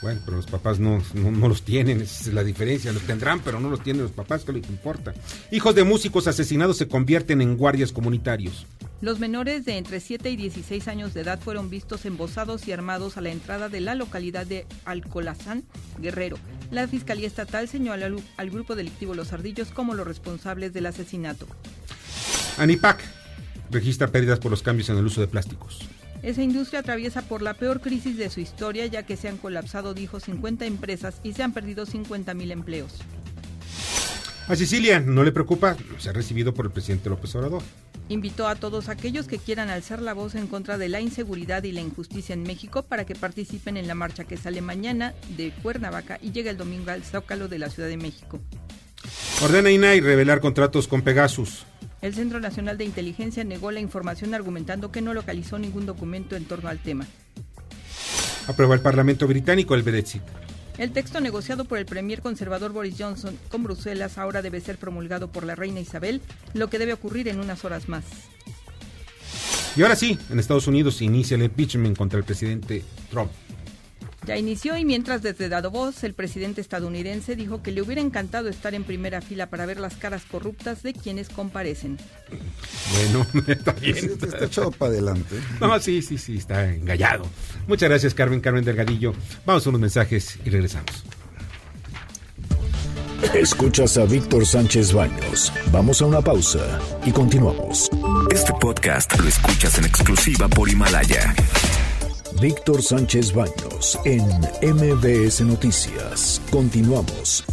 [0.03, 2.91] Bueno, pero los papás no, no, los tienen, esa es la diferencia.
[2.91, 5.13] Los tendrán, pero no los tienen los papás, ¿qué les importa?
[5.49, 8.67] Hijos de músicos asesinados se convierten en guardias comunitarios.
[9.03, 13.17] Los menores de entre 7 y 16 años de edad fueron vistos embosados y armados
[13.17, 15.65] a la entrada de la localidad de Alcolazán,
[15.99, 16.37] Guerrero.
[16.71, 21.47] La Fiscalía Estatal señaló al, al grupo delictivo Los Ardillos como los responsables del asesinato.
[22.57, 23.01] ANIPAC
[23.71, 25.81] registra pérdidas por los cambios en el uso de plásticos.
[26.21, 29.93] Esa industria atraviesa por la peor crisis de su historia ya que se han colapsado,
[29.93, 33.01] dijo, 50 empresas y se han perdido 50 mil empleos.
[34.47, 37.63] A Sicilia no le preocupa, se ha recibido por el presidente López Obrador.
[38.13, 41.71] Invitó a todos aquellos que quieran alzar la voz en contra de la inseguridad y
[41.71, 46.19] la injusticia en México para que participen en la marcha que sale mañana de Cuernavaca
[46.21, 48.39] y llega el domingo al Zócalo de la Ciudad de México.
[49.41, 51.65] Ordena INAI revelar contratos con Pegasus.
[52.03, 56.45] El Centro Nacional de Inteligencia negó la información argumentando que no localizó ningún documento en
[56.45, 57.07] torno al tema.
[58.45, 60.21] Aprueba el Parlamento británico el Brexit.
[60.77, 65.31] El texto negociado por el premier conservador Boris Johnson con Bruselas ahora debe ser promulgado
[65.31, 66.21] por la reina Isabel,
[66.53, 68.03] lo que debe ocurrir en unas horas más.
[69.75, 73.31] Y ahora sí, en Estados Unidos inicia el impeachment contra el presidente Trump.
[74.25, 78.47] Ya inició y mientras desde Dado Voz, el presidente estadounidense dijo que le hubiera encantado
[78.47, 81.97] estar en primera fila para ver las caras corruptas de quienes comparecen.
[82.93, 83.97] Bueno, está bien.
[83.97, 85.35] Está echado para adelante.
[85.59, 87.25] No, sí, sí, sí, está engallado.
[87.67, 89.13] Muchas gracias, Carmen, Carmen Delgadillo.
[89.45, 91.03] Vamos a unos mensajes y regresamos.
[93.33, 95.51] Escuchas a Víctor Sánchez Baños.
[95.71, 97.89] Vamos a una pausa y continuamos.
[98.31, 101.33] Este podcast lo escuchas en exclusiva por Himalaya.
[102.41, 104.23] Víctor Sánchez Baños en
[104.61, 106.41] MBS Noticias.
[106.51, 107.43] Continuamos.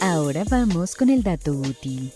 [0.00, 2.12] Ahora vamos con el dato útil.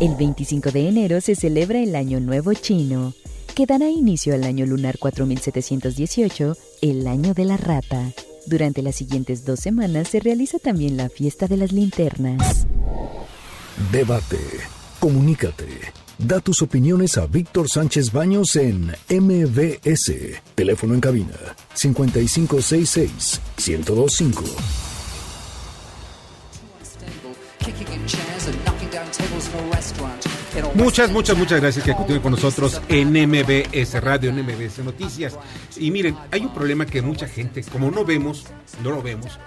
[0.00, 3.14] El 25 de enero se celebra el Año Nuevo Chino,
[3.54, 8.12] que dará inicio al año lunar 4718, el año de la rata.
[8.46, 12.66] Durante las siguientes dos semanas se realiza también la fiesta de las linternas.
[13.92, 14.38] Debate.
[14.98, 15.99] Comunícate.
[16.26, 20.12] Da tus opiniones a Víctor Sánchez Baños en MBS.
[20.54, 21.32] Teléfono en cabina
[21.72, 24.44] 5566 1025.
[30.74, 35.38] Muchas, muchas, muchas gracias que continúen con nosotros en MBS Radio, en MBS Noticias.
[35.78, 38.44] Y miren, hay un problema que mucha gente, como no vemos,
[38.84, 39.38] no lo vemos,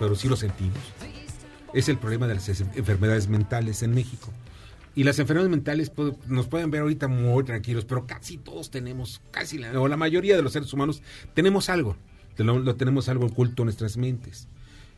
[0.00, 0.78] pero sí lo sentimos.
[1.72, 4.32] Es el problema de las enfermedades mentales en México.
[4.94, 5.92] Y las enfermedades mentales
[6.26, 10.36] nos pueden ver ahorita muy tranquilos, pero casi todos tenemos, casi la, o la mayoría
[10.36, 11.00] de los seres humanos
[11.34, 11.96] tenemos algo,
[12.36, 14.48] lo, tenemos algo oculto en nuestras mentes.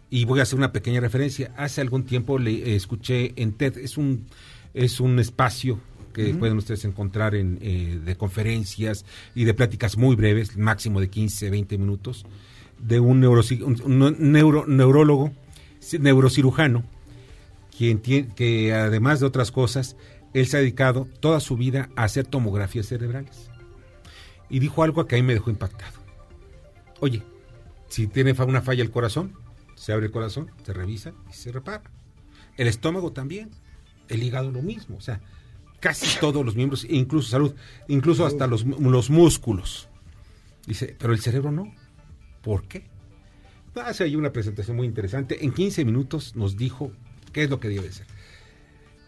[0.09, 1.53] Y voy a hacer una pequeña referencia.
[1.57, 4.27] Hace algún tiempo le escuché en TED, es un
[4.75, 5.79] es un espacio
[6.15, 11.09] que pueden ustedes encontrar en, eh, de conferencias y de pláticas muy breves, máximo de
[11.09, 12.25] 15, 20 minutos,
[12.79, 15.33] de un, un neuro- neurólogo,
[15.81, 16.85] ci- neurocirujano,
[17.77, 19.97] que además de otras cosas,
[20.35, 23.51] él se ha dedicado toda su vida a hacer tomografías cerebrales.
[24.49, 25.99] Y dijo algo que a mí me dejó impactado.
[27.01, 27.23] Oye,
[27.89, 29.35] si tiene una falla el corazón,
[29.75, 31.83] se abre el corazón, se revisa y se repara.
[32.57, 33.51] El estómago también,
[34.09, 35.21] el hígado lo mismo, o sea,
[35.81, 37.55] casi todos los miembros, incluso salud,
[37.89, 39.89] incluso hasta los, los músculos.
[40.67, 41.75] Dice, pero el cerebro no.
[42.43, 42.87] ¿Por qué?
[43.75, 45.45] Hace ahí una presentación muy interesante.
[45.45, 46.93] En 15 minutos nos dijo
[47.33, 48.07] qué es lo que debe ser.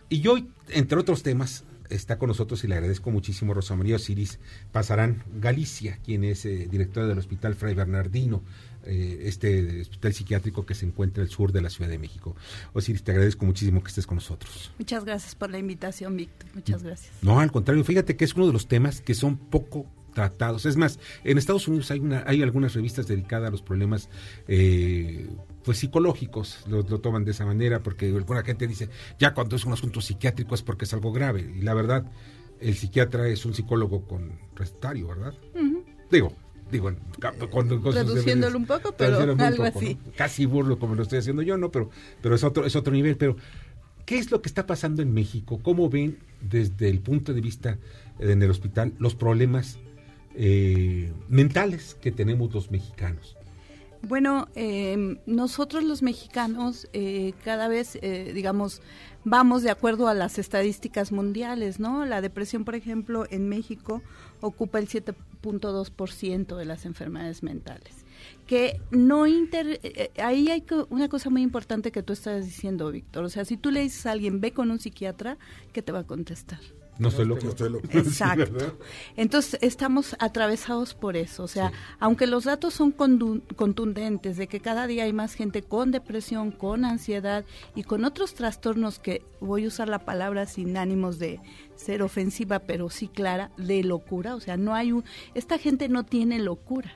[0.09, 3.97] Y hoy, entre otros temas, está con nosotros y le agradezco muchísimo a Rosa María
[3.97, 4.39] Osiris
[4.73, 8.43] Pasarán Galicia, quien es eh, directora del Hospital Fray Bernardino,
[8.85, 12.37] eh, este hospital psiquiátrico que se encuentra al sur de la Ciudad de México.
[12.73, 14.73] Osiris, te agradezco muchísimo que estés con nosotros.
[14.79, 16.49] Muchas gracias por la invitación, Víctor.
[16.55, 17.13] Muchas gracias.
[17.23, 20.65] No, al contrario, fíjate que es uno de los temas que son poco tratados.
[20.65, 24.09] Es más, en Estados Unidos hay una, hay algunas revistas dedicadas a los problemas
[24.49, 25.29] eh,
[25.65, 29.65] pues psicológicos, lo, lo toman de esa manera, porque alguna gente dice, ya cuando es
[29.65, 31.53] un asunto psiquiátrico es porque es algo grave.
[31.57, 32.11] Y la verdad,
[32.61, 35.35] el psiquiatra es un psicólogo con recetario, ¿verdad?
[36.11, 36.33] Digo,
[36.71, 36.93] digo,
[37.51, 39.99] cuando Reduciéndolo un poco, pero algo poco, así.
[40.05, 40.13] ¿no?
[40.17, 41.71] Casi burlo como lo estoy haciendo yo, ¿no?
[41.71, 41.91] Pero,
[42.23, 43.17] pero es otro, es otro nivel.
[43.17, 43.37] Pero,
[44.07, 45.61] ¿qué es lo que está pasando en México?
[45.63, 47.79] ¿Cómo ven desde el punto de vista
[48.19, 49.79] eh, en el hospital los problemas
[50.35, 53.37] eh, mentales que tenemos los mexicanos?
[54.07, 58.83] Bueno, eh, nosotros los mexicanos eh, cada vez, eh, digamos,
[59.25, 62.05] vamos de acuerdo a las estadísticas mundiales, ¿no?
[62.05, 64.03] La depresión, por ejemplo, en México
[64.43, 68.05] ocupa el 7.2% de las enfermedades mentales.
[68.47, 69.81] Que no inter...
[69.83, 73.25] eh, ahí hay una cosa muy importante que tú estás diciendo, Víctor.
[73.25, 75.39] O sea, si tú le dices a alguien, ve con un psiquiatra,
[75.73, 76.61] ¿qué te va a contestar?
[76.99, 77.47] No estoy loco.
[77.49, 78.45] Exacto.
[78.45, 78.73] Sí, ¿verdad?
[79.17, 81.43] Entonces estamos atravesados por eso.
[81.43, 85.91] O sea, aunque los datos son contundentes de que cada día hay más gente con
[85.91, 91.19] depresión, con ansiedad y con otros trastornos que voy a usar la palabra sin ánimos
[91.19, 91.41] de
[91.75, 94.35] ser ofensiva, pero sí clara, de locura.
[94.35, 95.05] O sea, no hay un...
[95.35, 96.93] Esta gente no tiene locura.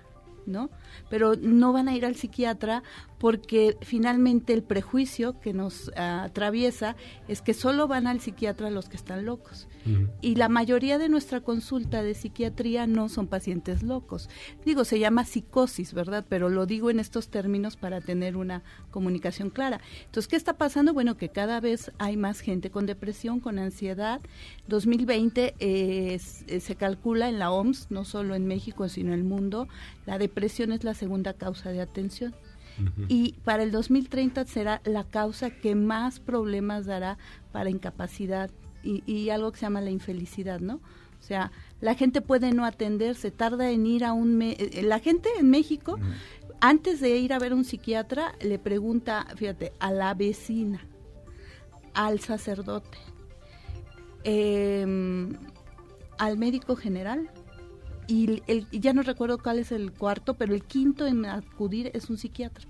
[0.47, 0.71] ¿no?
[1.11, 2.83] Pero no van a ir al psiquiatra
[3.19, 6.95] porque finalmente el prejuicio que nos ah, atraviesa
[7.27, 9.67] es que solo van al psiquiatra los que están locos.
[10.21, 14.29] Y la mayoría de nuestra consulta de psiquiatría no son pacientes locos.
[14.67, 16.27] Digo, se llama psicosis, ¿verdad?
[16.29, 19.81] Pero lo digo en estos términos para tener una comunicación clara.
[20.05, 20.93] Entonces, ¿qué está pasando?
[20.93, 24.21] Bueno, que cada vez hay más gente con depresión, con ansiedad.
[24.69, 29.21] 2020 eh, es- eh, se calcula en la OMS, no solo en México, sino en
[29.21, 29.69] el mundo,
[30.07, 32.35] la depresión es la segunda causa de atención.
[33.09, 37.19] Y para el 2030 será la causa que más problemas dará
[37.51, 38.51] para incapacidad
[38.85, 40.75] y, y algo que se llama la infelicidad, ¿no?
[40.77, 44.37] O sea, la gente puede no atenderse, tarda en ir a un...
[44.39, 45.99] me- eh, la gente en México,
[46.61, 50.81] antes de ir a ver un psiquiatra, le pregunta, fíjate, a la vecina,
[51.95, 52.99] al sacerdote,
[54.25, 55.37] em,
[56.19, 57.29] al médico general,
[58.09, 62.09] y el, ya no recuerdo cuál es el cuarto, pero el quinto en acudir es
[62.09, 62.67] un psiquiatra.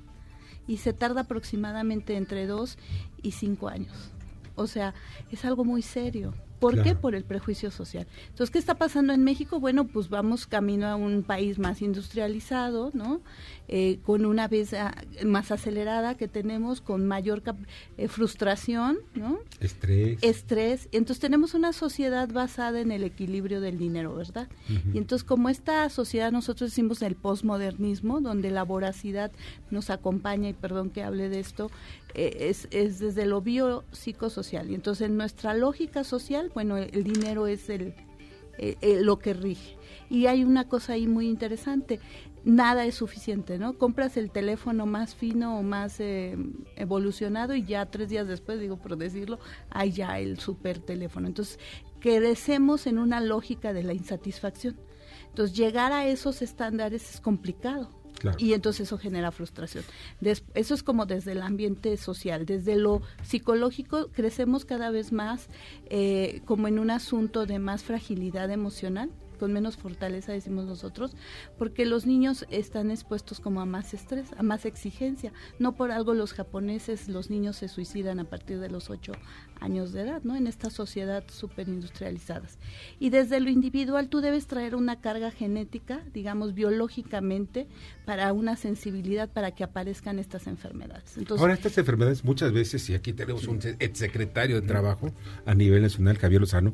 [0.66, 2.77] Y se tarda aproximadamente entre dos
[3.22, 4.11] y cinco años.
[4.57, 4.94] O sea,
[5.31, 6.35] es algo muy serio.
[6.59, 6.94] ¿Por qué?
[6.94, 8.07] Por el prejuicio social.
[8.29, 9.61] Entonces, ¿qué está pasando en México?
[9.61, 13.21] Bueno, pues vamos camino a un país más industrializado, ¿no?
[13.68, 14.75] Eh, con una vez
[15.25, 17.42] más acelerada que tenemos, con mayor
[17.97, 19.38] eh, frustración, ¿no?
[19.61, 20.18] Estrés.
[20.23, 20.88] estrés.
[20.92, 24.49] Entonces tenemos una sociedad basada en el equilibrio del dinero, ¿verdad?
[24.92, 29.31] Y entonces como esta sociedad nosotros decimos el posmodernismo, donde la voracidad
[29.71, 31.71] nos acompaña, y perdón que hable de esto,
[32.14, 34.71] es, es desde lo biopsicosocial.
[34.71, 37.94] Y entonces en nuestra lógica social, bueno, el dinero es el,
[38.59, 39.77] eh, eh, lo que rige.
[40.11, 42.01] Y hay una cosa ahí muy interesante,
[42.44, 43.79] nada es suficiente, ¿no?
[43.79, 46.37] Compras el teléfono más fino o más eh,
[46.75, 49.38] evolucionado y ya tres días después, digo por decirlo,
[49.71, 51.29] hay ya el super teléfono.
[51.29, 51.61] Entonces,
[52.01, 54.77] crecemos en una lógica de la insatisfacción.
[55.29, 57.90] Entonces, llegar a esos estándares es complicado.
[58.38, 59.85] Y entonces eso genera frustración.
[60.54, 62.46] Eso es como desde el ambiente social.
[62.46, 65.48] Desde lo psicológico crecemos cada vez más
[65.90, 71.16] eh, como en un asunto de más fragilidad emocional con menos fortaleza, decimos nosotros,
[71.57, 75.33] porque los niños están expuestos como a más estrés, a más exigencia.
[75.59, 79.12] No por algo los japoneses, los niños se suicidan a partir de los ocho
[79.61, 80.37] años de edad, ¿no?
[80.37, 82.59] En esta sociedad súper industrializadas.
[82.98, 87.66] Y desde lo individual tú debes traer una carga genética, digamos, biológicamente,
[88.05, 91.16] para una sensibilidad para que aparezcan estas enfermedades.
[91.16, 95.12] Entonces, Ahora, estas enfermedades muchas veces, y aquí tenemos un secretario de Trabajo
[95.46, 96.72] a nivel nacional, Javier Lozano,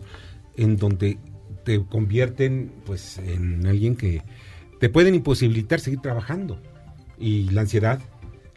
[0.57, 1.19] en donde
[1.65, 4.23] te convierten pues en alguien que
[4.81, 6.61] te pueden imposibilitar seguir trabajando.
[7.19, 8.01] Y la ansiedad,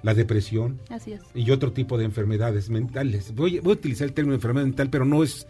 [0.03, 1.21] la depresión Así es.
[1.35, 3.33] y otro tipo de enfermedades mentales.
[3.35, 5.47] Voy, voy a utilizar el término enfermedad mental, pero no es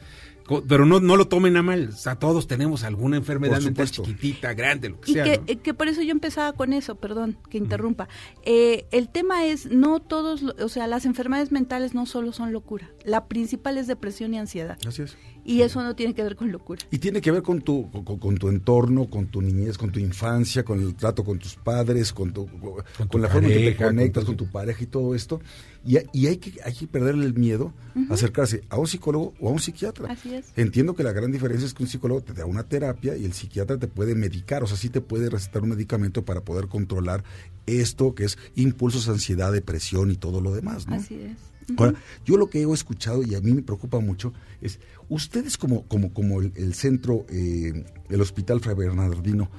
[0.68, 1.90] pero no, no lo tomen a mal.
[1.90, 5.24] O sea, todos tenemos alguna enfermedad mental chiquitita, grande, lo que Y sea.
[5.24, 5.44] que, ¿no?
[5.48, 8.08] eh, que por eso yo empezaba con eso, perdón, que interrumpa.
[8.44, 12.54] Eh, el tema es, no todos, lo- o sea, las enfermedades mentales no solo son
[12.54, 12.90] locura.
[13.04, 14.78] La principal es depresión y ansiedad.
[14.88, 15.18] Así es.
[15.44, 16.82] Y eso no tiene que ver con locura.
[16.92, 20.00] Y tiene que ver con tu, con, con tu entorno, con tu niñez, con tu
[20.00, 23.60] infancia, con el trato con tus padres, con, tu, con, tu la forma en que
[23.60, 25.40] te pareja, con conectas tu- con tu pareja y todo esto.
[25.88, 27.73] Y, y hay, que, hay que perderle el miedo
[28.10, 30.12] a acercarse a un psicólogo o a un psiquiatra.
[30.12, 30.47] Así es.
[30.58, 33.32] Entiendo que la gran diferencia es que un psicólogo te da una terapia y el
[33.32, 37.23] psiquiatra te puede medicar, o sea, sí te puede recetar un medicamento para poder controlar
[37.65, 40.95] esto que es impulsos, ansiedad, depresión y todo lo demás, ¿no?
[40.95, 41.38] Así es.
[41.78, 41.95] Ahora,
[42.26, 46.13] yo lo que he escuchado y a mí me preocupa mucho es, ustedes como, como,
[46.13, 49.50] como el, el centro, eh, el Hospital Fray Bernardino,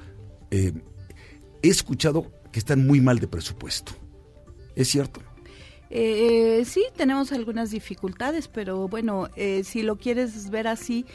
[0.51, 0.73] eh,
[1.61, 3.93] he escuchado que están muy mal de presupuesto.
[4.75, 5.21] ¿Es cierto?
[5.89, 11.05] Eh, sí, tenemos algunas dificultades, pero bueno, eh, si lo quieres ver así,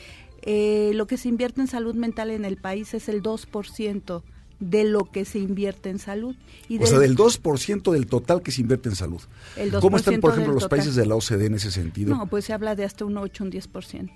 [0.42, 4.22] eh, lo que se invierte en salud mental en el país es el 2%
[4.60, 6.36] de lo que se invierte en salud.
[6.68, 9.20] Y o sea, del 2% del total que se invierte en salud.
[9.56, 10.78] El ¿Cómo están, por 2% ejemplo, los total.
[10.78, 12.16] países de la OCDE en ese sentido?
[12.16, 14.10] No, pues se habla de hasta un 8, un 10%.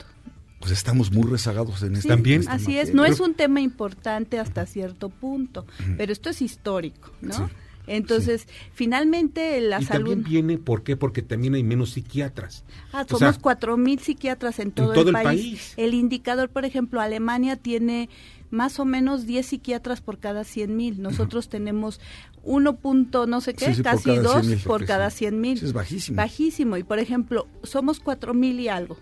[0.60, 2.44] Pues estamos muy rezagados en este También.
[2.48, 5.66] Así es, no es un tema importante hasta cierto punto,
[5.96, 7.34] pero esto es histórico, ¿no?
[7.34, 7.42] Sí.
[7.88, 10.10] Entonces, finalmente la y salud...
[10.10, 10.96] también viene, ¿por qué?
[10.96, 12.64] Porque también hay menos psiquiatras.
[12.92, 15.40] Ah, O somos cuatro mil psiquiatras en todo, todo el, el país.
[15.40, 15.74] país.
[15.76, 18.08] El indicador, por ejemplo, Alemania tiene
[18.50, 21.02] más o menos 10 psiquiatras por cada 100 mil.
[21.02, 22.00] Nosotros tenemos
[22.44, 25.18] 1 punto no sé qué, Sí, sí, por casi cada 2 100,000, por cada sí.
[25.18, 25.64] 100 mil.
[25.64, 26.16] Es bajísimo.
[26.16, 26.76] Bajísimo.
[26.76, 28.96] Y, por ejemplo, somos 4 mil y algo.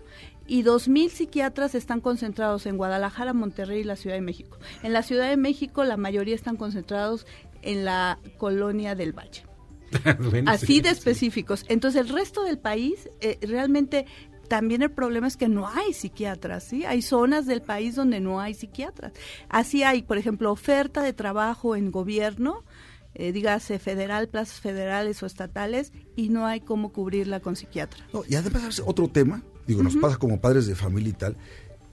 [0.49, 4.57] Y 2 mil psiquiatras están concentrados en Guadalajara, Monterrey y la Ciudad de México.
[4.81, 7.25] En la Ciudad de México la mayoría están concentrados
[7.67, 9.43] en la colonia del Valle
[10.31, 10.95] bueno, así sí, de sí.
[10.95, 11.65] específicos.
[11.69, 14.05] Entonces el resto del país eh, realmente
[14.49, 16.85] también el problema es que no hay psiquiatras, ¿sí?
[16.85, 19.11] Hay zonas del país donde no hay psiquiatras.
[19.49, 22.63] Así hay, por ejemplo, oferta de trabajo en gobierno,
[23.13, 28.05] eh, dígase federal, plazas federales o estatales, y no hay cómo cubrirla con psiquiatra.
[28.13, 31.35] No, y además, otro tema, digo, nos pasa como padres de familia y tal,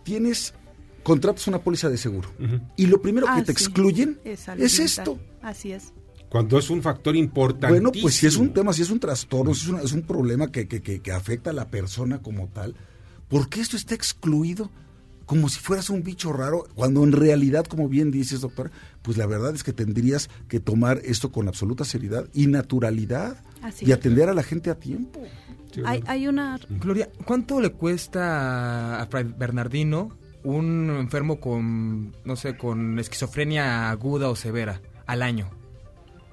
[0.04, 0.54] tienes,
[1.02, 2.28] contratas una póliza de seguro
[2.76, 3.64] y lo primero que Ah, te sí.
[3.64, 4.80] excluyen Es es, salud mental.
[4.86, 5.18] esto.
[5.44, 5.92] Así es.
[6.28, 7.68] Cuando es un factor importante.
[7.68, 10.02] Bueno, pues si es un tema, si es un trastorno, si es, una- es un
[10.02, 12.74] problema que, que, que, que afecta a la persona como tal,
[13.28, 14.70] ¿por qué esto está excluido?
[15.26, 18.70] Como si fueras un bicho raro, cuando en realidad, como bien dices, doctora,
[19.02, 23.86] pues la verdad es que tendrías que tomar esto con absoluta seriedad y naturalidad Así
[23.86, 23.96] y es.
[23.98, 25.22] atender a la gente a tiempo.
[25.84, 26.58] Hay, hay una...
[26.68, 34.28] Gloria, ¿cuánto le cuesta a Fray Bernardino un enfermo con, no sé, con esquizofrenia aguda
[34.28, 35.50] o severa al año?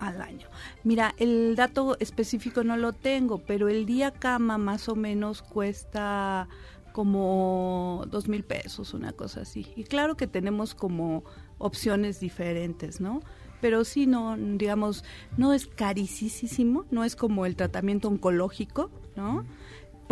[0.01, 0.47] al año.
[0.83, 6.49] Mira, el dato específico no lo tengo, pero el día cama más o menos cuesta
[6.91, 9.67] como dos mil pesos, una cosa así.
[9.75, 11.23] Y claro que tenemos como
[11.59, 13.21] opciones diferentes, ¿no?
[13.61, 15.03] Pero sí, no, digamos,
[15.37, 19.45] no es carísimo, no es como el tratamiento oncológico, ¿no?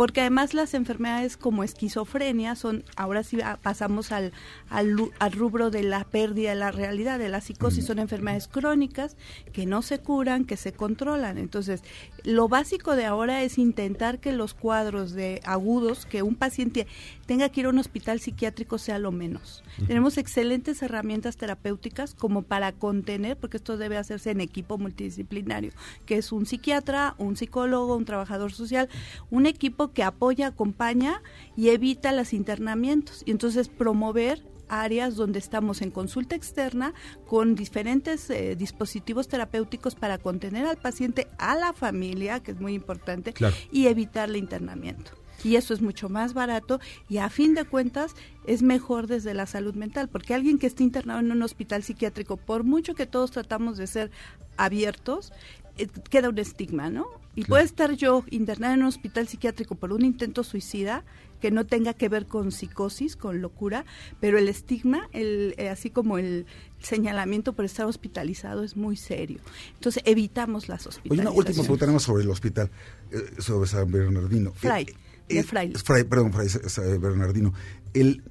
[0.00, 4.32] Porque además las enfermedades como esquizofrenia son, ahora sí ah, pasamos al,
[4.70, 4.96] al,
[5.32, 9.18] rubro de la pérdida de la realidad, de la psicosis, son enfermedades crónicas
[9.52, 11.36] que no se curan, que se controlan.
[11.36, 11.82] Entonces,
[12.24, 16.86] lo básico de ahora es intentar que los cuadros de agudos, que un paciente
[17.30, 19.62] tenga que ir a un hospital psiquiátrico sea lo menos.
[19.86, 25.70] Tenemos excelentes herramientas terapéuticas como para contener, porque esto debe hacerse en equipo multidisciplinario,
[26.06, 28.88] que es un psiquiatra, un psicólogo, un trabajador social,
[29.30, 31.22] un equipo que apoya, acompaña
[31.56, 33.22] y evita los internamientos.
[33.24, 36.94] Y entonces promover áreas donde estamos en consulta externa
[37.28, 42.74] con diferentes eh, dispositivos terapéuticos para contener al paciente, a la familia, que es muy
[42.74, 43.54] importante, Claro.
[43.70, 45.12] y evitar el internamiento.
[45.44, 48.14] Y eso es mucho más barato y a fin de cuentas
[48.46, 52.36] es mejor desde la salud mental, porque alguien que esté internado en un hospital psiquiátrico,
[52.36, 54.10] por mucho que todos tratamos de ser
[54.56, 55.32] abiertos,
[55.78, 57.06] eh, queda un estigma, ¿no?
[57.36, 61.04] Y puede estar yo internada en un hospital psiquiátrico por un intento suicida
[61.40, 63.84] que no tenga que ver con psicosis, con locura,
[64.20, 66.46] pero el estigma, el, eh, así como el
[66.80, 69.40] señalamiento por estar hospitalizado es muy serio.
[69.74, 71.32] Entonces evitamos las Oye, hospitalizaciones.
[71.32, 72.70] una última pregunta sobre el hospital,
[73.10, 74.52] eh, sobre San Bernardino.
[74.62, 74.94] Eh,
[75.34, 75.78] de eh, Fraile.
[75.78, 77.52] Fray, perdón, Fray San Bernardino.
[77.94, 78.22] El,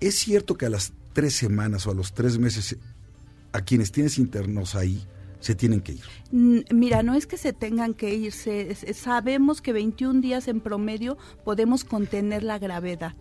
[0.00, 2.76] ¿Es cierto que a las tres semanas o a los tres meses
[3.52, 5.06] a quienes tienes internos ahí
[5.40, 6.02] se tienen que ir?
[6.72, 10.48] Mira, no es que se tengan que ir, se- es- es- sabemos que 21 días
[10.48, 13.14] en promedio podemos contener la gravedad.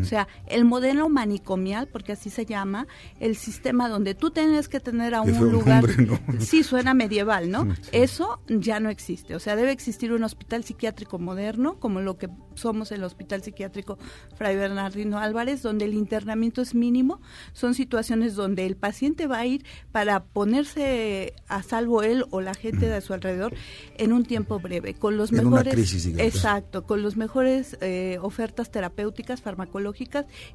[0.00, 2.86] O sea, el modelo manicomial, porque así se llama,
[3.20, 5.84] el sistema donde tú tienes que tener a un feo lugar...
[5.84, 6.40] nombre, ¿no?
[6.40, 7.74] Sí, suena medieval, ¿no?
[7.74, 7.90] Sí.
[7.92, 9.34] Eso ya no existe.
[9.34, 13.98] O sea, debe existir un hospital psiquiátrico moderno, como lo que somos el Hospital Psiquiátrico
[14.34, 17.20] Fray Bernardino Álvarez, donde el internamiento es mínimo.
[17.52, 22.54] Son situaciones donde el paciente va a ir para ponerse a salvo él o la
[22.54, 23.54] gente de su alrededor
[23.96, 25.74] en un tiempo breve, con los En una mejores...
[25.74, 26.34] crisis, digamos.
[26.34, 29.67] Exacto, con los mejores eh, ofertas terapéuticas, farmacológicas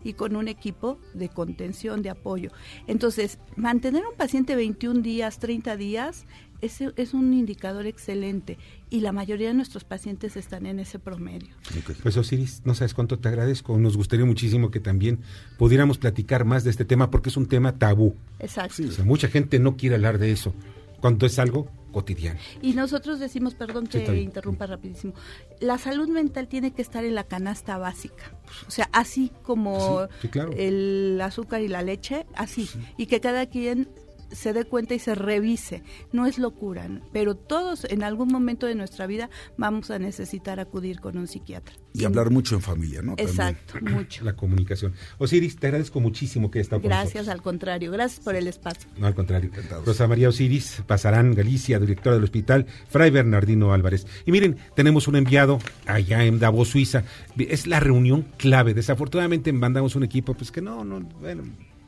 [0.03, 2.51] y con un equipo de contención, de apoyo.
[2.87, 6.25] Entonces, mantener a un paciente 21 días, 30 días,
[6.61, 8.57] es, es un indicador excelente
[8.89, 11.53] y la mayoría de nuestros pacientes están en ese promedio.
[12.01, 13.77] Pues Osiris, no sabes cuánto te agradezco.
[13.77, 15.19] Nos gustaría muchísimo que también
[15.57, 18.15] pudiéramos platicar más de este tema porque es un tema tabú.
[18.39, 18.83] Exacto.
[18.87, 20.53] O sea, mucha gente no quiere hablar de eso
[21.01, 22.37] cuando es algo cotidiano.
[22.61, 25.13] Y nosotros decimos, perdón que interrumpa rapidísimo,
[25.61, 28.33] la salud mental tiene que estar en la canasta básica.
[28.67, 30.51] O sea, así como Sí, sí, claro.
[30.57, 32.69] el azúcar y la leche, así.
[32.97, 33.87] Y que cada quien
[34.33, 35.83] se dé cuenta y se revise.
[36.11, 37.01] No es locura, ¿no?
[37.11, 41.75] pero todos en algún momento de nuestra vida vamos a necesitar acudir con un psiquiatra.
[41.93, 43.15] Y hablar mucho en familia, ¿no?
[43.15, 43.29] También.
[43.29, 44.25] Exacto, mucho.
[44.25, 44.93] La comunicación.
[45.19, 47.13] Osiris, te agradezco muchísimo que estado con nosotros.
[47.13, 47.91] Gracias, al contrario.
[47.91, 48.89] Gracias por el espacio.
[48.97, 49.51] No, al contrario.
[49.85, 54.07] Rosa María Osiris, Pasarán, Galicia, directora del hospital Fray Bernardino Álvarez.
[54.25, 57.03] Y miren, tenemos un enviado allá en Davos, Suiza.
[57.37, 58.73] Es la reunión clave.
[58.73, 61.43] Desafortunadamente mandamos un equipo, pues que no, no, bueno,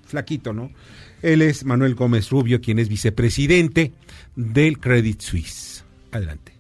[0.06, 0.72] flaquito, ¿no?
[1.22, 3.94] Él es Manuel Gómez Rubio, quien es vicepresidente
[4.36, 5.86] del Credit Suisse.
[6.12, 6.54] Adelante.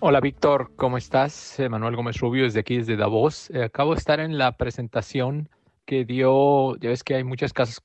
[0.00, 1.58] Hola Víctor, ¿cómo estás?
[1.58, 3.48] Eh, Manuel Gómez Rubio desde aquí, desde Davos.
[3.50, 5.48] Eh, acabo de estar en la presentación
[5.86, 7.80] que dio, ya ves que hay muchas casas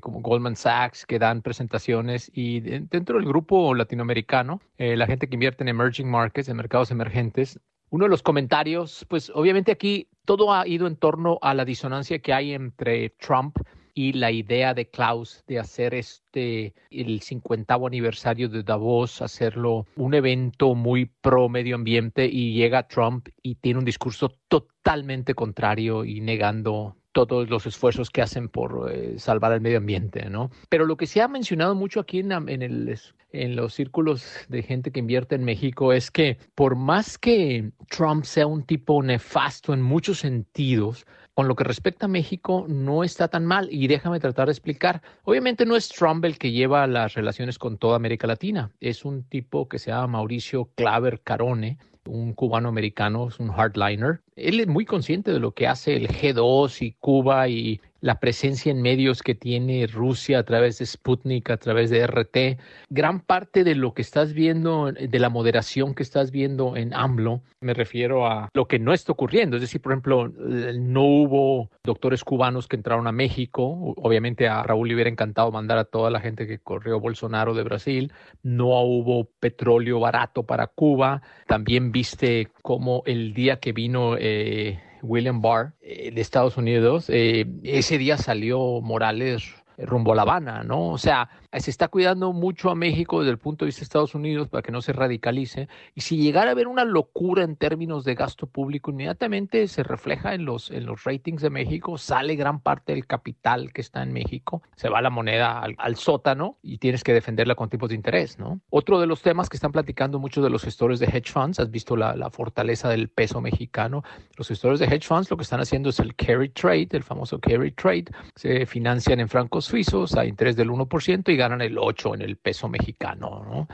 [0.00, 5.26] como Goldman Sachs que dan presentaciones y de- dentro del grupo latinoamericano, eh, la gente
[5.28, 7.58] que invierte en emerging markets, en mercados emergentes,
[7.90, 12.20] uno de los comentarios, pues obviamente aquí todo ha ido en torno a la disonancia
[12.20, 13.56] que hay entre Trump
[13.94, 20.74] la idea de Klaus de hacer este el 50 aniversario de Davos, hacerlo un evento
[20.74, 26.96] muy pro medio ambiente y llega Trump y tiene un discurso totalmente contrario y negando
[27.14, 30.50] todos los esfuerzos que hacen por eh, salvar el medio ambiente, ¿no?
[30.68, 32.98] Pero lo que se ha mencionado mucho aquí en, en, el,
[33.30, 38.24] en los círculos de gente que invierte en México es que por más que Trump
[38.24, 43.28] sea un tipo nefasto en muchos sentidos, con lo que respecta a México no está
[43.28, 45.02] tan mal y déjame tratar de explicar.
[45.24, 49.24] Obviamente no es Trump el que lleva las relaciones con toda América Latina, es un
[49.24, 54.20] tipo que se llama Mauricio Claver Carone, un cubano americano, es un hardliner.
[54.36, 58.70] Él es muy consciente de lo que hace el G2 y Cuba y la presencia
[58.70, 62.60] en medios que tiene Rusia a través de Sputnik, a través de RT.
[62.90, 67.40] Gran parte de lo que estás viendo, de la moderación que estás viendo en AMLO,
[67.62, 69.56] me refiero a lo que no está ocurriendo.
[69.56, 73.94] Es decir, por ejemplo, no hubo doctores cubanos que entraron a México.
[73.96, 77.62] Obviamente a Raúl le hubiera encantado mandar a toda la gente que corrió Bolsonaro de
[77.62, 78.12] Brasil.
[78.42, 81.22] No hubo petróleo barato para Cuba.
[81.46, 84.16] También viste cómo el día que vino...
[84.18, 90.22] Eh, William Barr eh, de Estados Unidos, eh, ese día salió Morales rumbo a La
[90.22, 90.90] Habana, ¿no?
[90.90, 91.28] O sea,
[91.60, 94.62] se está cuidando mucho a México desde el punto de vista de Estados Unidos para
[94.62, 95.68] que no se radicalice.
[95.94, 100.34] Y si llegara a haber una locura en términos de gasto público, inmediatamente se refleja
[100.34, 104.12] en los, en los ratings de México, sale gran parte del capital que está en
[104.12, 107.94] México, se va la moneda al, al sótano y tienes que defenderla con tipos de
[107.94, 108.60] interés, ¿no?
[108.70, 111.70] Otro de los temas que están platicando muchos de los gestores de hedge funds, has
[111.70, 114.02] visto la, la fortaleza del peso mexicano,
[114.36, 117.38] los gestores de hedge funds lo que están haciendo es el carry trade, el famoso
[117.38, 122.14] carry trade, se financian en francos suizos a interés del 1% y ganan el 8
[122.14, 123.68] en el peso mexicano, ¿no?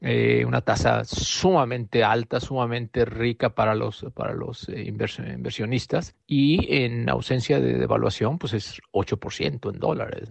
[0.00, 7.08] Eh, una tasa sumamente alta, sumamente rica para los, para los eh, inversionistas y en
[7.08, 10.30] ausencia de devaluación, pues es 8% en dólares.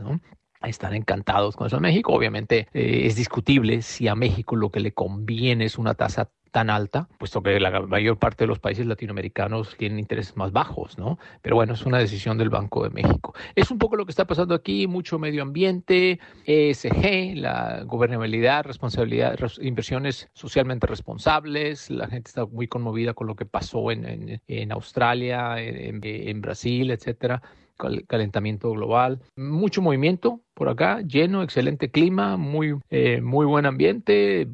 [0.63, 2.13] Están encantados con eso en México.
[2.13, 6.71] Obviamente eh, es discutible si a México lo que le conviene es una tasa tan
[6.71, 11.19] alta, puesto que la mayor parte de los países latinoamericanos tienen intereses más bajos, ¿no?
[11.43, 13.35] Pero bueno, es una decisión del Banco de México.
[13.53, 19.37] Es un poco lo que está pasando aquí, mucho medio ambiente, ESG, la gobernabilidad, responsabilidad,
[19.61, 26.41] inversiones socialmente responsables, la gente está muy conmovida con lo que pasó en, Australia, en
[26.41, 27.43] Brasil, etcétera
[27.77, 29.21] calentamiento global.
[29.35, 34.47] Mucho movimiento por acá, lleno, excelente clima, muy, eh, muy buen ambiente.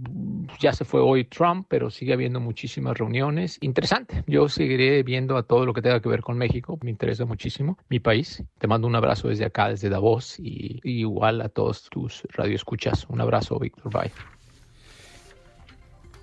[0.59, 3.57] Ya se fue hoy Trump, pero sigue habiendo muchísimas reuniones.
[3.61, 4.23] Interesante.
[4.27, 6.77] Yo seguiré viendo a todo lo que tenga que ver con México.
[6.83, 8.43] Me interesa muchísimo mi país.
[8.59, 13.07] Te mando un abrazo desde acá, desde Davos, y, y igual a todos tus radioescuchas.
[13.09, 13.91] Un abrazo, Víctor.
[13.91, 14.32] Bye.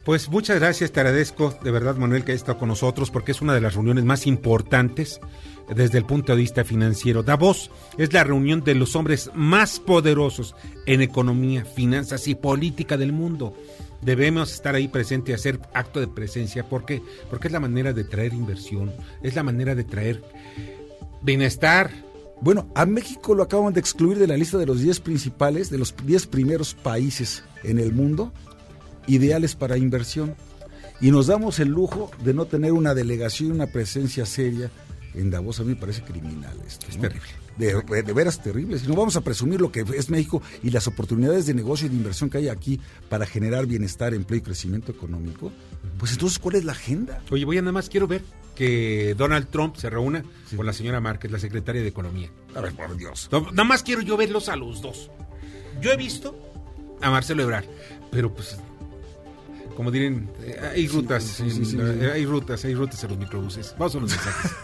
[0.04, 3.42] Pues muchas gracias, te agradezco de verdad Manuel que haya estado con nosotros porque es
[3.42, 5.20] una de las reuniones más importantes
[5.68, 7.22] desde el punto de vista financiero.
[7.22, 10.54] Davos es la reunión de los hombres más poderosos
[10.86, 13.54] en economía, finanzas y política del mundo.
[14.00, 16.66] Debemos estar ahí presente y hacer acto de presencia.
[16.66, 17.02] ¿Por qué?
[17.28, 20.24] Porque es la manera de traer inversión, es la manera de traer
[21.20, 21.90] bienestar.
[22.40, 25.76] Bueno, a México lo acaban de excluir de la lista de los 10 principales, de
[25.76, 28.32] los 10 primeros países en el mundo
[29.14, 30.34] ideales para inversión.
[31.00, 34.70] Y nos damos el lujo de no tener una delegación, una presencia seria
[35.14, 35.60] en Davos.
[35.60, 36.86] A mí me parece criminal esto.
[36.88, 37.28] Es terrible.
[37.56, 38.78] De, veras terrible.
[38.78, 41.90] Si no vamos a presumir lo que es México y las oportunidades de negocio y
[41.90, 45.52] de inversión que hay aquí para generar bienestar, empleo y crecimiento económico,
[45.98, 47.22] pues entonces, ¿cuál es la agenda?
[47.30, 48.22] Oye, voy a nada más quiero ver
[48.54, 50.22] que Donald Trump se reúna
[50.54, 52.30] con la señora Márquez, la secretaria de Economía.
[52.54, 53.28] A ver, por Dios.
[53.32, 55.10] nada más quiero yo verlos a los dos.
[55.80, 56.38] Yo he visto
[57.00, 57.64] a Marcelo Ebrard,
[58.10, 58.58] pero pues
[59.80, 63.74] como dirían, eh, hay rutas, hay rutas, hay rutas en los microbuses.
[63.78, 64.56] Vamos a los mensajes.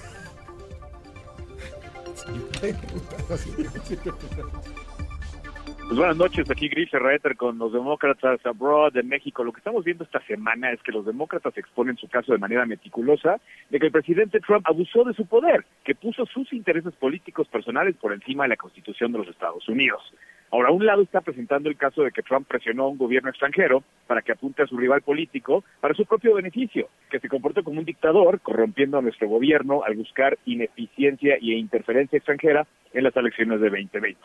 [5.86, 9.42] Pues buenas noches, aquí Gris Reiter con los demócratas abroad de México.
[9.42, 12.66] Lo que estamos viendo esta semana es que los demócratas exponen su caso de manera
[12.66, 13.40] meticulosa
[13.70, 17.96] de que el presidente Trump abusó de su poder, que puso sus intereses políticos personales
[17.96, 20.02] por encima de la Constitución de los Estados Unidos.
[20.56, 23.84] Ahora, un lado está presentando el caso de que Trump presionó a un gobierno extranjero
[24.06, 27.78] para que apunte a su rival político para su propio beneficio, que se comportó como
[27.78, 33.60] un dictador, corrompiendo a nuestro gobierno al buscar ineficiencia e interferencia extranjera en las elecciones
[33.60, 34.18] de 2020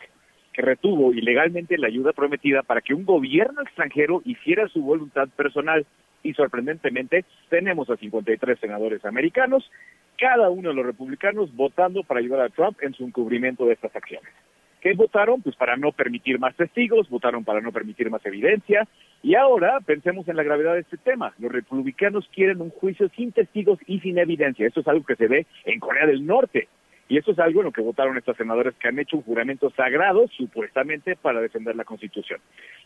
[0.54, 5.84] que retuvo ilegalmente la ayuda prometida para que un gobierno extranjero hiciera su voluntad personal.
[6.22, 9.70] Y sorprendentemente tenemos a 53 senadores americanos,
[10.18, 13.94] cada uno de los republicanos votando para ayudar a Trump en su encubrimiento de estas
[13.96, 14.32] acciones.
[14.82, 15.40] ¿Qué votaron?
[15.42, 18.88] Pues para no permitir más testigos, votaron para no permitir más evidencia.
[19.22, 21.32] Y ahora pensemos en la gravedad de este tema.
[21.38, 24.66] Los republicanos quieren un juicio sin testigos y sin evidencia.
[24.66, 26.66] Esto es algo que se ve en Corea del Norte.
[27.08, 29.70] Y eso es algo en lo que votaron estos senadores que han hecho un juramento
[29.76, 32.40] sagrado, supuestamente, para defender la Constitución.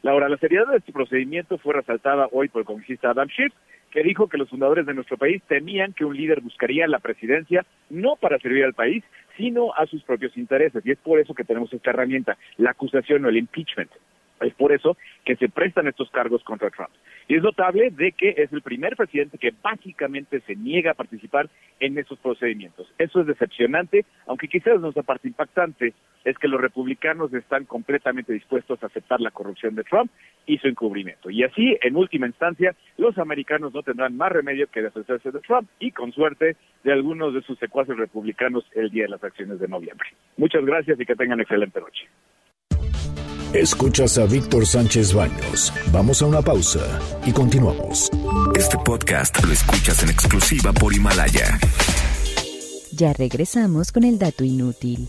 [0.04, 3.54] Ahora, la seriedad de este procedimiento fue resaltada hoy por el congresista Adam Schiff,
[3.90, 7.64] que dijo que los fundadores de nuestro país temían que un líder buscaría la presidencia
[7.88, 9.04] no para servir al país,
[9.36, 10.84] sino a sus propios intereses.
[10.84, 13.90] Y es por eso que tenemos esta herramienta, la acusación o el impeachment.
[14.40, 16.90] Es por eso que se prestan estos cargos contra Trump.
[17.28, 21.48] Y es notable de que es el primer presidente que básicamente se niega a participar
[21.80, 22.92] en esos procedimientos.
[22.98, 28.82] Eso es decepcionante, aunque quizás sea parte impactante, es que los republicanos están completamente dispuestos
[28.82, 30.10] a aceptar la corrupción de Trump
[30.44, 31.30] y su encubrimiento.
[31.30, 35.68] Y así, en última instancia, los americanos no tendrán más remedio que deshacerse de Trump
[35.78, 39.68] y, con suerte, de algunos de sus secuaces republicanos el día de las acciones de
[39.68, 40.08] noviembre.
[40.36, 42.06] Muchas gracias y que tengan excelente noche.
[43.52, 45.72] Escuchas a Víctor Sánchez Baños.
[45.92, 46.80] Vamos a una pausa
[47.24, 48.10] y continuamos.
[48.54, 51.58] Este podcast lo escuchas en exclusiva por Himalaya.
[52.92, 55.08] Ya regresamos con el dato inútil.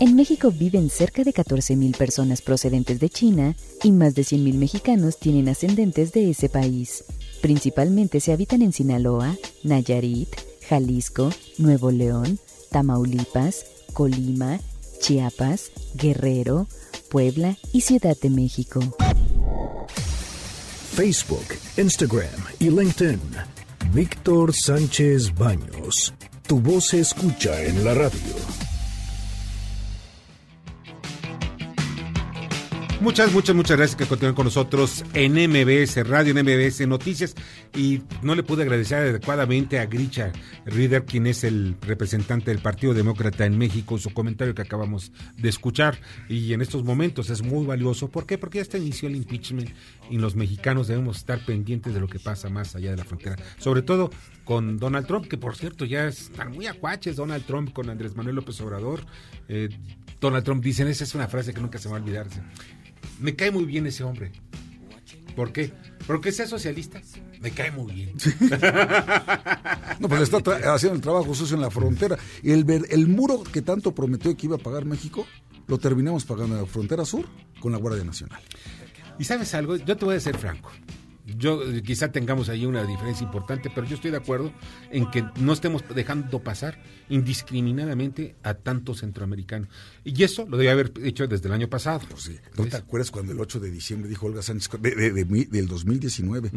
[0.00, 5.18] En México viven cerca de 14.000 personas procedentes de China y más de 100.000 mexicanos
[5.18, 7.04] tienen ascendentes de ese país.
[7.40, 9.34] Principalmente se habitan en Sinaloa,
[9.64, 10.28] Nayarit,
[10.68, 12.38] Jalisco, Nuevo León,
[12.70, 14.60] Tamaulipas, Colima,
[15.00, 16.68] Chiapas, Guerrero,
[17.10, 18.80] Puebla y Ciudad de México.
[20.94, 21.44] Facebook,
[21.76, 23.20] Instagram y LinkedIn.
[23.92, 26.14] Víctor Sánchez Baños.
[26.46, 28.69] Tu voz se escucha en la radio.
[33.00, 37.34] Muchas, muchas, muchas gracias que continúen con nosotros en MBS Radio, en MBS Noticias.
[37.74, 40.32] Y no le pude agradecer adecuadamente a Gricha
[40.66, 45.48] Rieder, quien es el representante del Partido Demócrata en México, su comentario que acabamos de
[45.48, 45.98] escuchar.
[46.28, 48.08] Y en estos momentos es muy valioso.
[48.08, 48.36] ¿Por qué?
[48.36, 49.70] Porque ya está inició el impeachment
[50.10, 53.36] y los mexicanos debemos estar pendientes de lo que pasa más allá de la frontera.
[53.56, 54.10] Sobre todo
[54.44, 58.36] con Donald Trump, que por cierto ya están muy acuaches Donald Trump con Andrés Manuel
[58.36, 59.00] López Obrador.
[59.48, 59.70] Eh,
[60.20, 62.42] Donald Trump dicen, esa es una frase que nunca se va a olvidarse.
[63.18, 64.32] Me cae muy bien ese hombre.
[65.36, 65.72] ¿Por qué?
[66.06, 67.00] Porque sea socialista,
[67.40, 68.12] me cae muy bien.
[70.00, 70.38] No, pues está
[70.74, 72.18] haciendo el trabajo sucio en la frontera.
[72.42, 75.26] Y el, el muro que tanto prometió que iba a pagar México,
[75.66, 77.26] lo terminamos pagando en la frontera sur
[77.60, 78.40] con la Guardia Nacional.
[79.18, 80.70] Y sabes algo, yo te voy a ser franco.
[81.36, 84.52] Yo eh, quizá tengamos ahí una diferencia importante, pero yo estoy de acuerdo
[84.90, 86.78] en que no estemos dejando pasar
[87.08, 89.68] indiscriminadamente a tantos centroamericanos.
[90.04, 92.00] Y eso lo debía haber hecho desde el año pasado.
[92.56, 95.24] ¿No te acuerdas cuando el 8 de diciembre dijo Olga Sánchez Cordero, de- de- de
[95.24, 96.50] mi- del 2019,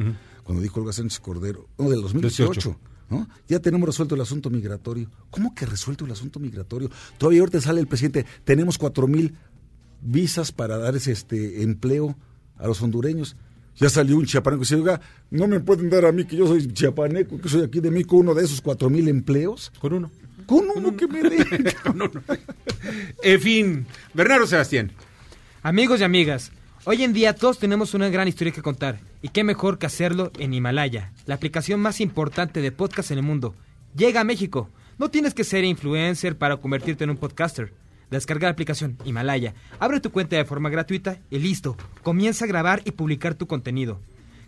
[0.43, 2.79] cuando dijo Olga Sánchez Cordero, no, del 2018, 18.
[3.09, 3.27] ¿no?
[3.47, 5.09] Ya tenemos resuelto el asunto migratorio.
[5.29, 6.89] ¿Cómo que resuelto el asunto migratorio?
[7.17, 9.35] Todavía ahorita sale el presidente, tenemos cuatro mil
[10.01, 12.17] visas para dar ese este empleo
[12.57, 13.35] a los hondureños.
[13.75, 15.01] Ya salió un chiapaneco y dice, oiga,
[15.31, 18.17] no me pueden dar a mí que yo soy chiapaneco, que soy aquí de México,
[18.17, 19.71] uno de esos cuatro mil empleos.
[19.79, 20.11] Con uno.
[20.45, 21.45] Con uno que me den.
[23.23, 24.91] En fin, Bernardo Sebastián.
[25.61, 26.51] Amigos y amigas,
[26.83, 28.99] hoy en día todos tenemos una gran historia que contar.
[29.21, 33.23] Y qué mejor que hacerlo en Himalaya, la aplicación más importante de podcast en el
[33.23, 33.55] mundo.
[33.95, 34.69] Llega a México.
[34.97, 37.73] No tienes que ser influencer para convertirte en un podcaster.
[38.13, 41.75] Descarga la aplicación Himalaya, abre tu cuenta de forma gratuita y listo.
[42.03, 44.01] Comienza a grabar y publicar tu contenido.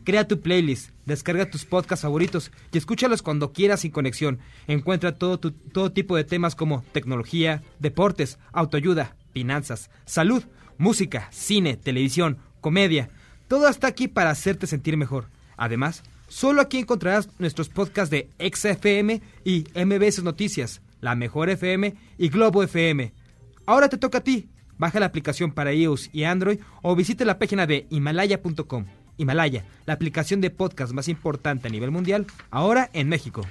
[0.04, 4.38] Crea tu playlist, descarga tus podcasts favoritos y escúchalos cuando quieras sin conexión.
[4.68, 10.44] Encuentra todo, todo tipo de temas como tecnología, deportes, autoayuda, finanzas, salud,
[10.78, 13.10] música, cine, televisión, comedia.
[13.48, 15.26] Todo está aquí para hacerte sentir mejor.
[15.58, 22.30] Además, solo aquí encontrarás nuestros podcasts de XFM y MBS Noticias, La Mejor FM y
[22.30, 23.25] Globo FM.
[23.66, 24.50] Ahora te toca a ti.
[24.78, 28.86] Baja la aplicación para iOS y Android o visite la página de himalaya.com.
[29.18, 33.42] Himalaya, la aplicación de podcast más importante a nivel mundial, ahora en México.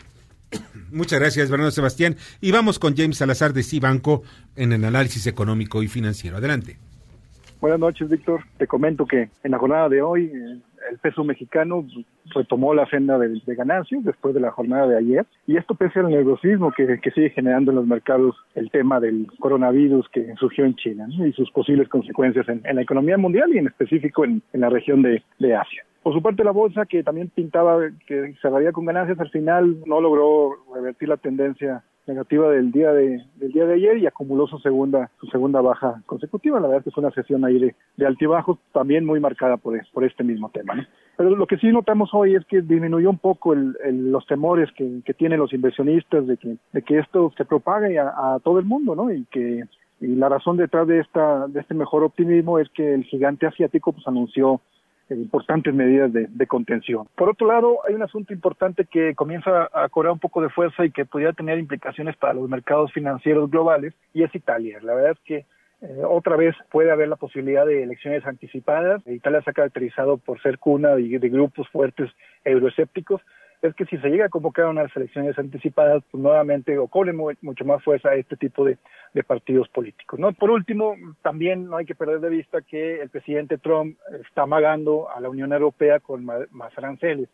[0.93, 2.17] Muchas gracias, Bernardo Sebastián.
[2.41, 4.23] Y vamos con James Salazar de Cibanco
[4.57, 6.37] en el análisis económico y financiero.
[6.37, 6.77] Adelante.
[7.61, 8.45] Buenas noches, Víctor.
[8.59, 10.61] Te comento que en la jornada de hoy eh,
[10.91, 11.87] el peso mexicano
[12.35, 16.11] retomó la senda de, ganancias después de la jornada de ayer y esto pese al
[16.11, 21.07] nerviosismo que, sigue generando en los mercados el tema del coronavirus que surgió en China
[21.09, 25.03] y sus posibles consecuencias en, la economía mundial y en específico en, en la región
[25.03, 25.85] de, de Asia.
[26.03, 30.03] Por su parte, la bolsa, que también pintaba que cerraría con ganancias, al final no
[30.03, 34.59] logró revertir la tendencia negativa del día de del día de ayer y acumuló su
[34.59, 36.61] segunda su segunda baja consecutiva.
[36.61, 39.79] La verdad es que fue una sesión ahí de, de altibajos, también muy marcada por,
[39.93, 40.75] por este mismo tema.
[40.75, 40.83] ¿no?
[41.17, 44.71] Pero lo que sí notamos hoy es que disminuyó un poco el, el- los temores
[44.73, 48.59] que, que tienen los inversionistas de que, de que esto se propague a, a todo
[48.59, 49.13] el mundo, ¿no?
[49.13, 49.65] Y que
[50.01, 53.93] y la razón detrás de esta de este mejor optimismo es que el gigante asiático
[53.93, 54.61] pues anunció
[55.11, 57.07] eh, importantes medidas de, contención.
[57.17, 60.85] Por otro lado, hay un asunto importante que comienza a cobrar un poco de fuerza
[60.85, 64.79] y que pudiera tener implicaciones para los mercados financieros globales, y es Italia.
[64.83, 65.47] La verdad es que
[65.83, 69.07] eh, otra vez puede haber la posibilidad de elecciones anticipadas.
[69.07, 72.11] Italia se ha caracterizado por ser cuna de, de grupos fuertes
[72.45, 73.21] euroescépticos.
[73.65, 76.87] Es que si se llega a convocar unas elecciones anticipadas, pues nuevamente o
[77.41, 78.77] mucho más fuerza a este tipo de,
[79.15, 80.21] de partidos políticos.
[80.21, 80.35] ¿no?
[80.35, 85.09] Por último, también no hay que perder de vista que el presidente Trump está amagando
[85.11, 87.31] a la Unión Europea con más aranceles.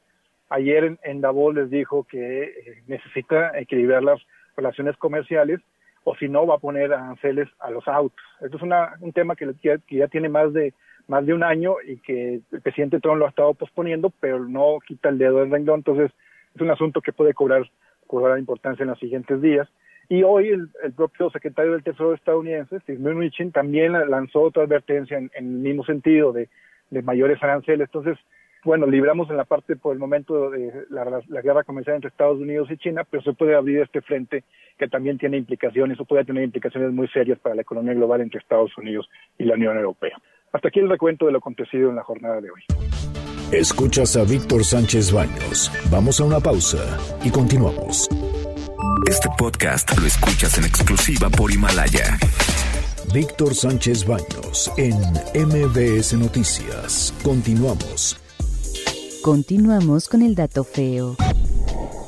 [0.51, 4.21] Ayer en, en Davos les dijo que eh, necesita equilibrar las
[4.57, 5.59] relaciones comerciales
[6.05, 8.25] o si no va a poner aranceles a los autos.
[8.41, 10.75] Esto es una- un tema que que ya tiene más de
[11.11, 14.79] más de un año y que el presidente Trump lo ha estado posponiendo, pero no
[14.87, 15.81] quita el dedo del renglón.
[15.81, 16.13] Entonces
[16.55, 17.69] es un asunto que puede cobrar
[18.07, 19.69] cobrar importancia en los siguientes días.
[20.09, 25.19] Y hoy el, el propio secretario del Tesoro estadounidense, Steve Mnuchin, también lanzó otra advertencia
[25.19, 26.49] en, el mismo sentido de,
[26.91, 27.89] de mayores aranceles.
[27.89, 28.19] Entonces,
[28.65, 32.39] bueno, libramos en la parte por el momento de la, la guerra comercial entre Estados
[32.39, 34.43] Unidos y China, pero se puede abrir este frente
[34.77, 38.41] que también tiene implicaciones, o puede tener implicaciones muy serias para la economía global entre
[38.41, 39.09] Estados Unidos
[39.39, 40.17] y la Unión Europea.
[40.53, 42.63] Hasta aquí el recuento de lo acontecido en la jornada de hoy.
[43.53, 45.71] Escuchas a Víctor Sánchez Baños.
[45.91, 48.09] Vamos a una pausa y continuamos.
[49.09, 52.19] Este podcast lo escuchas en exclusiva por Himalaya.
[53.15, 54.97] Víctor Sánchez Baños en
[55.35, 57.15] MBS Noticias.
[57.23, 58.17] Continuamos.
[59.23, 61.17] Continuamos con el dato feo.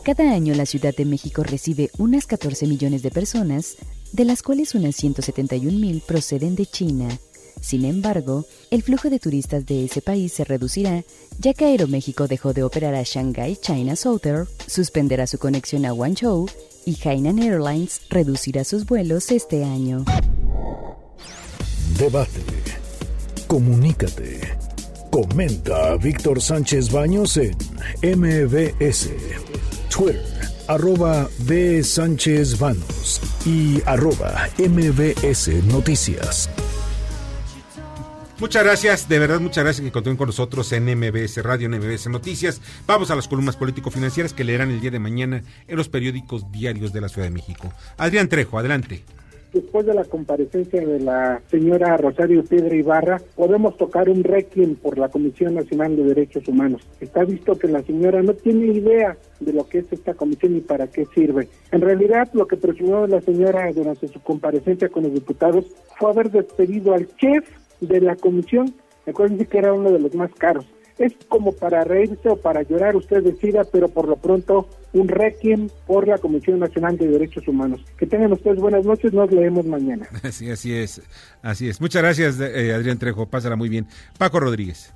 [0.05, 3.76] Cada año la Ciudad de México recibe unas 14 millones de personas,
[4.12, 7.09] de las cuales unas 171 mil proceden de China.
[7.62, 11.04] Sin embargo, el flujo de turistas de ese país se reducirá,
[11.38, 16.48] ya que Aeroméxico dejó de operar a Shanghai China Southern, suspenderá su conexión a Guangzhou
[16.84, 20.04] y Hainan Airlines reducirá sus vuelos este año.
[21.96, 22.40] Debate.
[23.46, 24.40] Comunícate.
[25.10, 27.54] Comenta a Víctor Sánchez Baños en
[28.02, 29.10] MBS.
[29.88, 30.24] Twitter,
[30.66, 31.84] arroba B.
[31.84, 36.48] Sánchez Baños y arroba MBS Noticias.
[38.39, 42.61] Muchas gracias, de verdad, muchas gracias que continúen con nosotros en MBS Radio, en Noticias.
[42.87, 46.93] Vamos a las columnas político-financieras que leerán el día de mañana en los periódicos diarios
[46.93, 47.72] de la Ciudad de México.
[47.99, 49.05] Adrián Trejo, adelante
[49.53, 54.99] después de la comparecencia de la señora Rosario Piedra Ibarra, podemos tocar un requiem por
[54.99, 56.83] la Comisión Nacional de Derechos Humanos.
[57.01, 60.61] Está visto que la señora no tiene idea de lo que es esta comisión y
[60.61, 61.49] para qué sirve.
[61.70, 65.66] En realidad, lo que presumió la señora durante su comparecencia con los diputados
[65.99, 67.45] fue haber despedido al chef
[67.83, 68.74] de la comisión.
[69.07, 70.66] Acuérdense que era uno de los más caros
[70.99, 75.68] es como para reírse o para llorar, usted decida, pero por lo pronto un requiem
[75.87, 77.85] por la Comisión Nacional de Derechos Humanos.
[77.97, 80.07] Que tengan ustedes buenas noches, nos leemos mañana.
[80.33, 81.03] Sí, así es,
[81.43, 81.80] así es.
[81.80, 83.87] Muchas gracias, eh, Adrián Trejo, pásala muy bien.
[84.18, 84.95] Paco Rodríguez.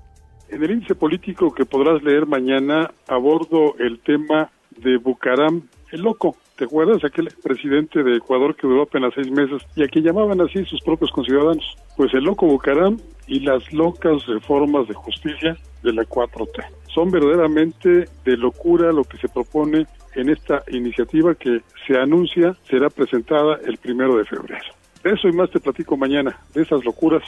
[0.49, 6.37] En el índice político que podrás leer mañana abordo el tema de Bucaram, el loco.
[6.57, 7.05] ¿Te acuerdas?
[7.05, 10.81] Aquel presidente de Ecuador que duró apenas seis meses y a quien llamaban así sus
[10.83, 11.77] propios conciudadanos.
[11.97, 16.65] Pues el loco Bucaram y las locas reformas de justicia de la 4T.
[16.95, 22.89] Son verdaderamente de locura lo que se propone en esta iniciativa que se anuncia será
[22.89, 24.65] presentada el primero de febrero.
[25.05, 27.23] De eso y más te platico mañana, de esas locuras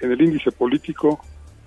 [0.00, 0.52] en el índice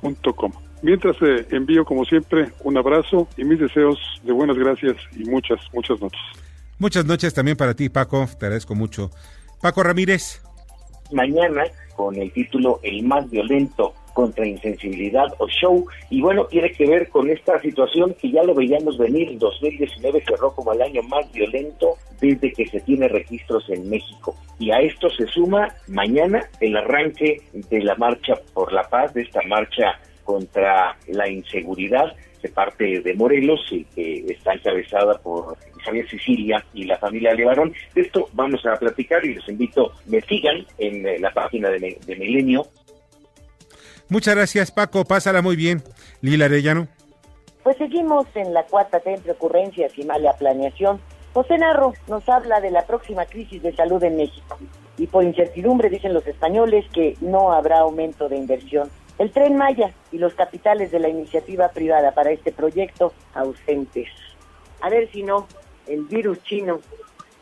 [0.01, 0.51] político.com.
[0.81, 5.59] Mientras te envío, como siempre, un abrazo y mis deseos de buenas gracias y muchas,
[5.73, 6.21] muchas noches.
[6.77, 8.27] Muchas noches también para ti, Paco.
[8.39, 9.09] Te agradezco mucho.
[9.59, 10.41] Paco Ramírez.
[11.11, 11.63] Mañana,
[11.95, 15.85] con el título El más violento contra insensibilidad o show.
[16.09, 19.37] Y bueno, tiene que ver con esta situación que ya lo veíamos venir.
[19.37, 24.35] 2019 cerró como el año más violento desde que se tiene registros en México.
[24.57, 29.21] Y a esto se suma mañana el arranque de la marcha por la paz, de
[29.21, 36.09] esta marcha contra la inseguridad de parte de Morelos y que está encabezada por Javier
[36.09, 37.71] Sicilia y la familia Levarón.
[37.93, 41.99] De esto vamos a platicar y les invito, me sigan en eh, la página de,
[42.03, 42.65] de Milenio.
[44.09, 45.83] Muchas gracias Paco, pásala muy bien.
[46.21, 46.87] Lila Arellano.
[47.63, 51.01] Pues seguimos en la cuarta T entre ocurrencias y mala planeación.
[51.33, 54.57] José Narro nos habla de la próxima crisis de salud en México.
[54.97, 58.89] Y por incertidumbre dicen los españoles que no habrá aumento de inversión.
[59.17, 64.07] El tren Maya y los capitales de la iniciativa privada para este proyecto ausentes.
[64.81, 65.47] A ver si no,
[65.87, 66.79] el virus chino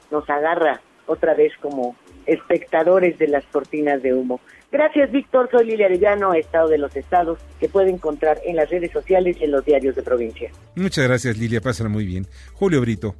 [0.09, 1.95] nos agarra otra vez como
[2.26, 4.39] espectadores de las cortinas de humo.
[4.72, 5.49] Gracias, Víctor.
[5.51, 9.45] Soy Lilia Arellano, Estado de los Estados, que puede encontrar en las redes sociales y
[9.45, 10.51] en los diarios de provincia.
[10.76, 11.61] Muchas gracias, Lilia.
[11.61, 12.28] Pásala muy bien.
[12.53, 13.16] Julio Brito.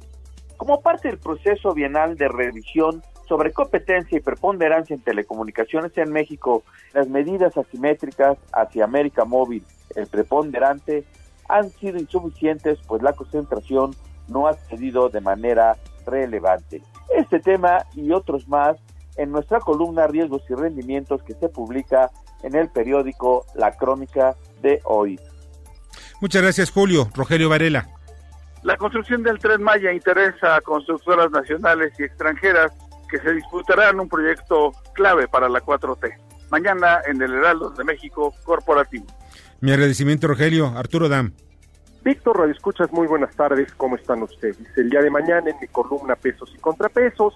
[0.56, 6.62] Como parte del proceso bienal de revisión sobre competencia y preponderancia en telecomunicaciones en México,
[6.94, 11.04] las medidas asimétricas hacia América Móvil, el preponderante,
[11.48, 13.94] han sido insuficientes, pues la concentración
[14.28, 15.76] no ha cedido de manera
[16.06, 16.82] relevante.
[17.14, 18.76] Este tema y otros más
[19.16, 22.10] en nuestra columna Riesgos y Rendimientos que se publica
[22.42, 25.18] en el periódico La Crónica de hoy.
[26.20, 27.08] Muchas gracias, Julio.
[27.14, 27.88] Rogelio Varela.
[28.62, 32.72] La construcción del Tren Maya interesa a constructoras nacionales y extranjeras
[33.10, 36.16] que se disputarán un proyecto clave para la 4T.
[36.50, 39.06] Mañana en el Heraldo de México Corporativo.
[39.60, 40.68] Mi agradecimiento, Rogelio.
[40.76, 41.32] Arturo Dam.
[42.06, 44.58] Víctor Radio Escuchas, muy buenas tardes, ¿cómo están ustedes?
[44.76, 47.34] El día de mañana en mi columna Pesos y Contrapesos,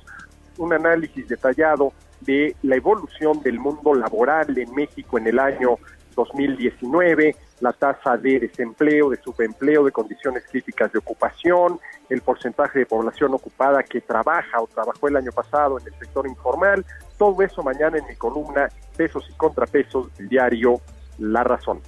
[0.61, 5.79] un análisis detallado de la evolución del mundo laboral en México en el año
[6.15, 12.87] 2019, la tasa de desempleo, de subempleo, de condiciones críticas de ocupación, el porcentaje de
[12.87, 16.85] población ocupada que trabaja o trabajó el año pasado en el sector informal,
[17.17, 20.81] todo eso mañana en mi columna Pesos y Contrapesos del diario
[21.19, 21.81] La Razón.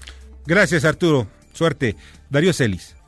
[0.47, 1.97] Gracias Arturo, suerte.
[2.31, 3.02] Darío Celis.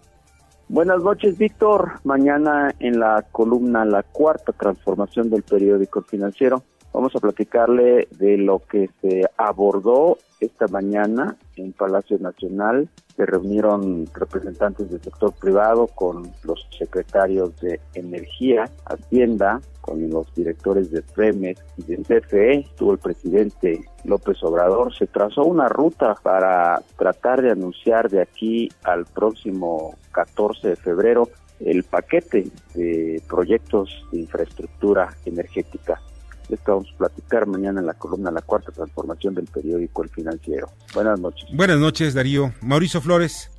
[0.74, 2.00] Buenas noches, Víctor.
[2.02, 6.64] Mañana en la columna La Cuarta Transformación del Periódico Financiero
[6.94, 12.88] vamos a platicarle de lo que se abordó esta mañana en Palacio Nacional.
[13.16, 20.90] Se reunieron representantes del sector privado con los secretarios de Energía, Hacienda, con los directores
[20.92, 22.60] de FREMES y del CFE.
[22.60, 24.94] Estuvo el presidente López Obrador.
[24.94, 31.28] Se trazó una ruta para tratar de anunciar de aquí al próximo 14 de febrero
[31.58, 36.00] el paquete de proyectos de infraestructura energética
[36.48, 40.68] esto vamos a platicar mañana en la columna La Cuarta Transformación del periódico El Financiero.
[40.94, 41.48] Buenas noches.
[41.52, 42.52] Buenas noches, Darío.
[42.60, 43.50] Mauricio Flores.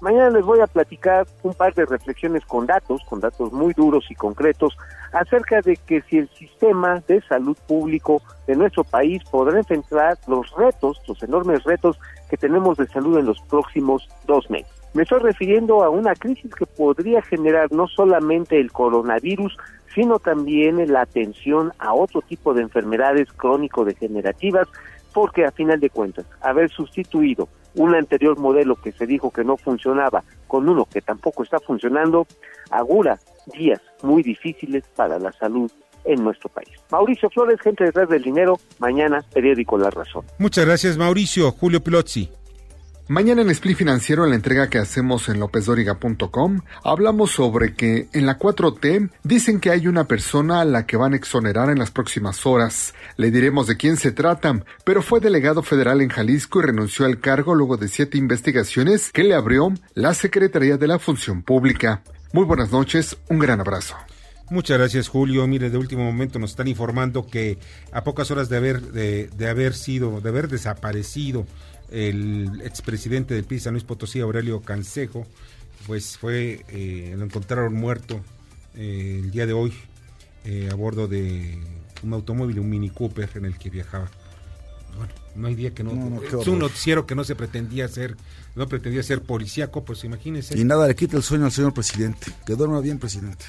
[0.00, 4.06] Mañana les voy a platicar un par de reflexiones con datos, con datos muy duros
[4.08, 4.74] y concretos,
[5.12, 10.50] acerca de que si el sistema de salud público de nuestro país podrá enfrentar los
[10.56, 11.98] retos, los enormes retos
[12.30, 14.72] que tenemos de salud en los próximos dos meses.
[14.94, 19.56] Me estoy refiriendo a una crisis que podría generar no solamente el coronavirus,
[19.94, 24.68] sino también la atención a otro tipo de enfermedades crónico-degenerativas
[25.12, 29.56] porque a final de cuentas, haber sustituido un anterior modelo que se dijo que no
[29.56, 32.26] funcionaba con uno que tampoco está funcionando,
[32.70, 33.18] augura
[33.52, 35.70] días muy difíciles para la salud
[36.04, 36.70] en nuestro país.
[36.90, 40.24] Mauricio Flores, gente detrás del dinero, mañana, periódico La Razón.
[40.38, 41.50] Muchas gracias, Mauricio.
[41.52, 42.30] Julio Pilozzi.
[43.10, 48.24] Mañana en Split Financiero, en la entrega que hacemos en lopezdoriga.com, hablamos sobre que en
[48.24, 51.90] la 4T dicen que hay una persona a la que van a exonerar en las
[51.90, 52.94] próximas horas.
[53.16, 57.18] Le diremos de quién se trata, pero fue delegado federal en Jalisco y renunció al
[57.18, 62.04] cargo luego de siete investigaciones que le abrió la Secretaría de la Función Pública.
[62.32, 63.96] Muy buenas noches, un gran abrazo.
[64.50, 65.48] Muchas gracias, Julio.
[65.48, 67.58] Mire, de último momento nos están informando que
[67.90, 71.44] a pocas horas de haber, de haber sido, de haber desaparecido
[71.90, 75.26] el expresidente del PIS, San Luis Potosí, Aurelio Cansejo,
[75.86, 78.20] pues fue, eh, lo encontraron muerto
[78.76, 79.72] eh, el día de hoy
[80.44, 81.58] eh, a bordo de
[82.02, 84.10] un automóvil, un Mini Cooper en el que viajaba.
[84.96, 85.92] Bueno, no hay día que no.
[85.94, 88.16] No, no, qué es un noticiero que no se pretendía ser,
[88.56, 90.58] no pretendía ser policíaco, pues imagínense.
[90.58, 92.32] Y nada le quita el sueño al señor presidente.
[92.44, 93.44] Que duerma bien, presidente.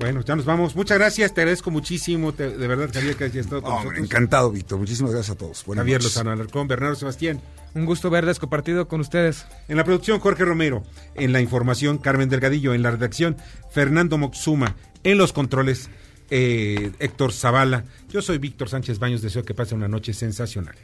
[0.00, 0.74] Bueno, ya nos vamos.
[0.74, 2.32] Muchas gracias, te agradezco muchísimo.
[2.34, 3.98] te- de verdad, Javier, que hayas estado con nosotros.
[4.00, 4.78] encantado, Víctor.
[4.80, 5.64] Muchísimas gracias a todos.
[5.64, 6.12] Buenas Javier noches.
[6.16, 7.40] Lozano Alarcón, Bernardo Sebastián.
[7.74, 9.46] Un gusto verles compartido con ustedes.
[9.68, 10.84] En la producción, Jorge Romero.
[11.14, 12.72] En la información, Carmen Delgadillo.
[12.72, 13.36] En la redacción,
[13.70, 14.76] Fernando Moxuma.
[15.02, 15.90] En los controles,
[16.30, 17.84] eh, Héctor Zavala.
[18.10, 19.22] Yo soy Víctor Sánchez Baños.
[19.22, 20.76] Deseo que pase una noche sensacional.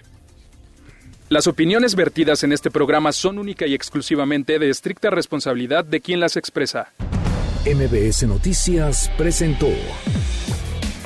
[1.28, 6.18] Las opiniones vertidas en este programa son única y exclusivamente de estricta responsabilidad de quien
[6.18, 6.92] las expresa.
[7.64, 9.68] MBS Noticias presentó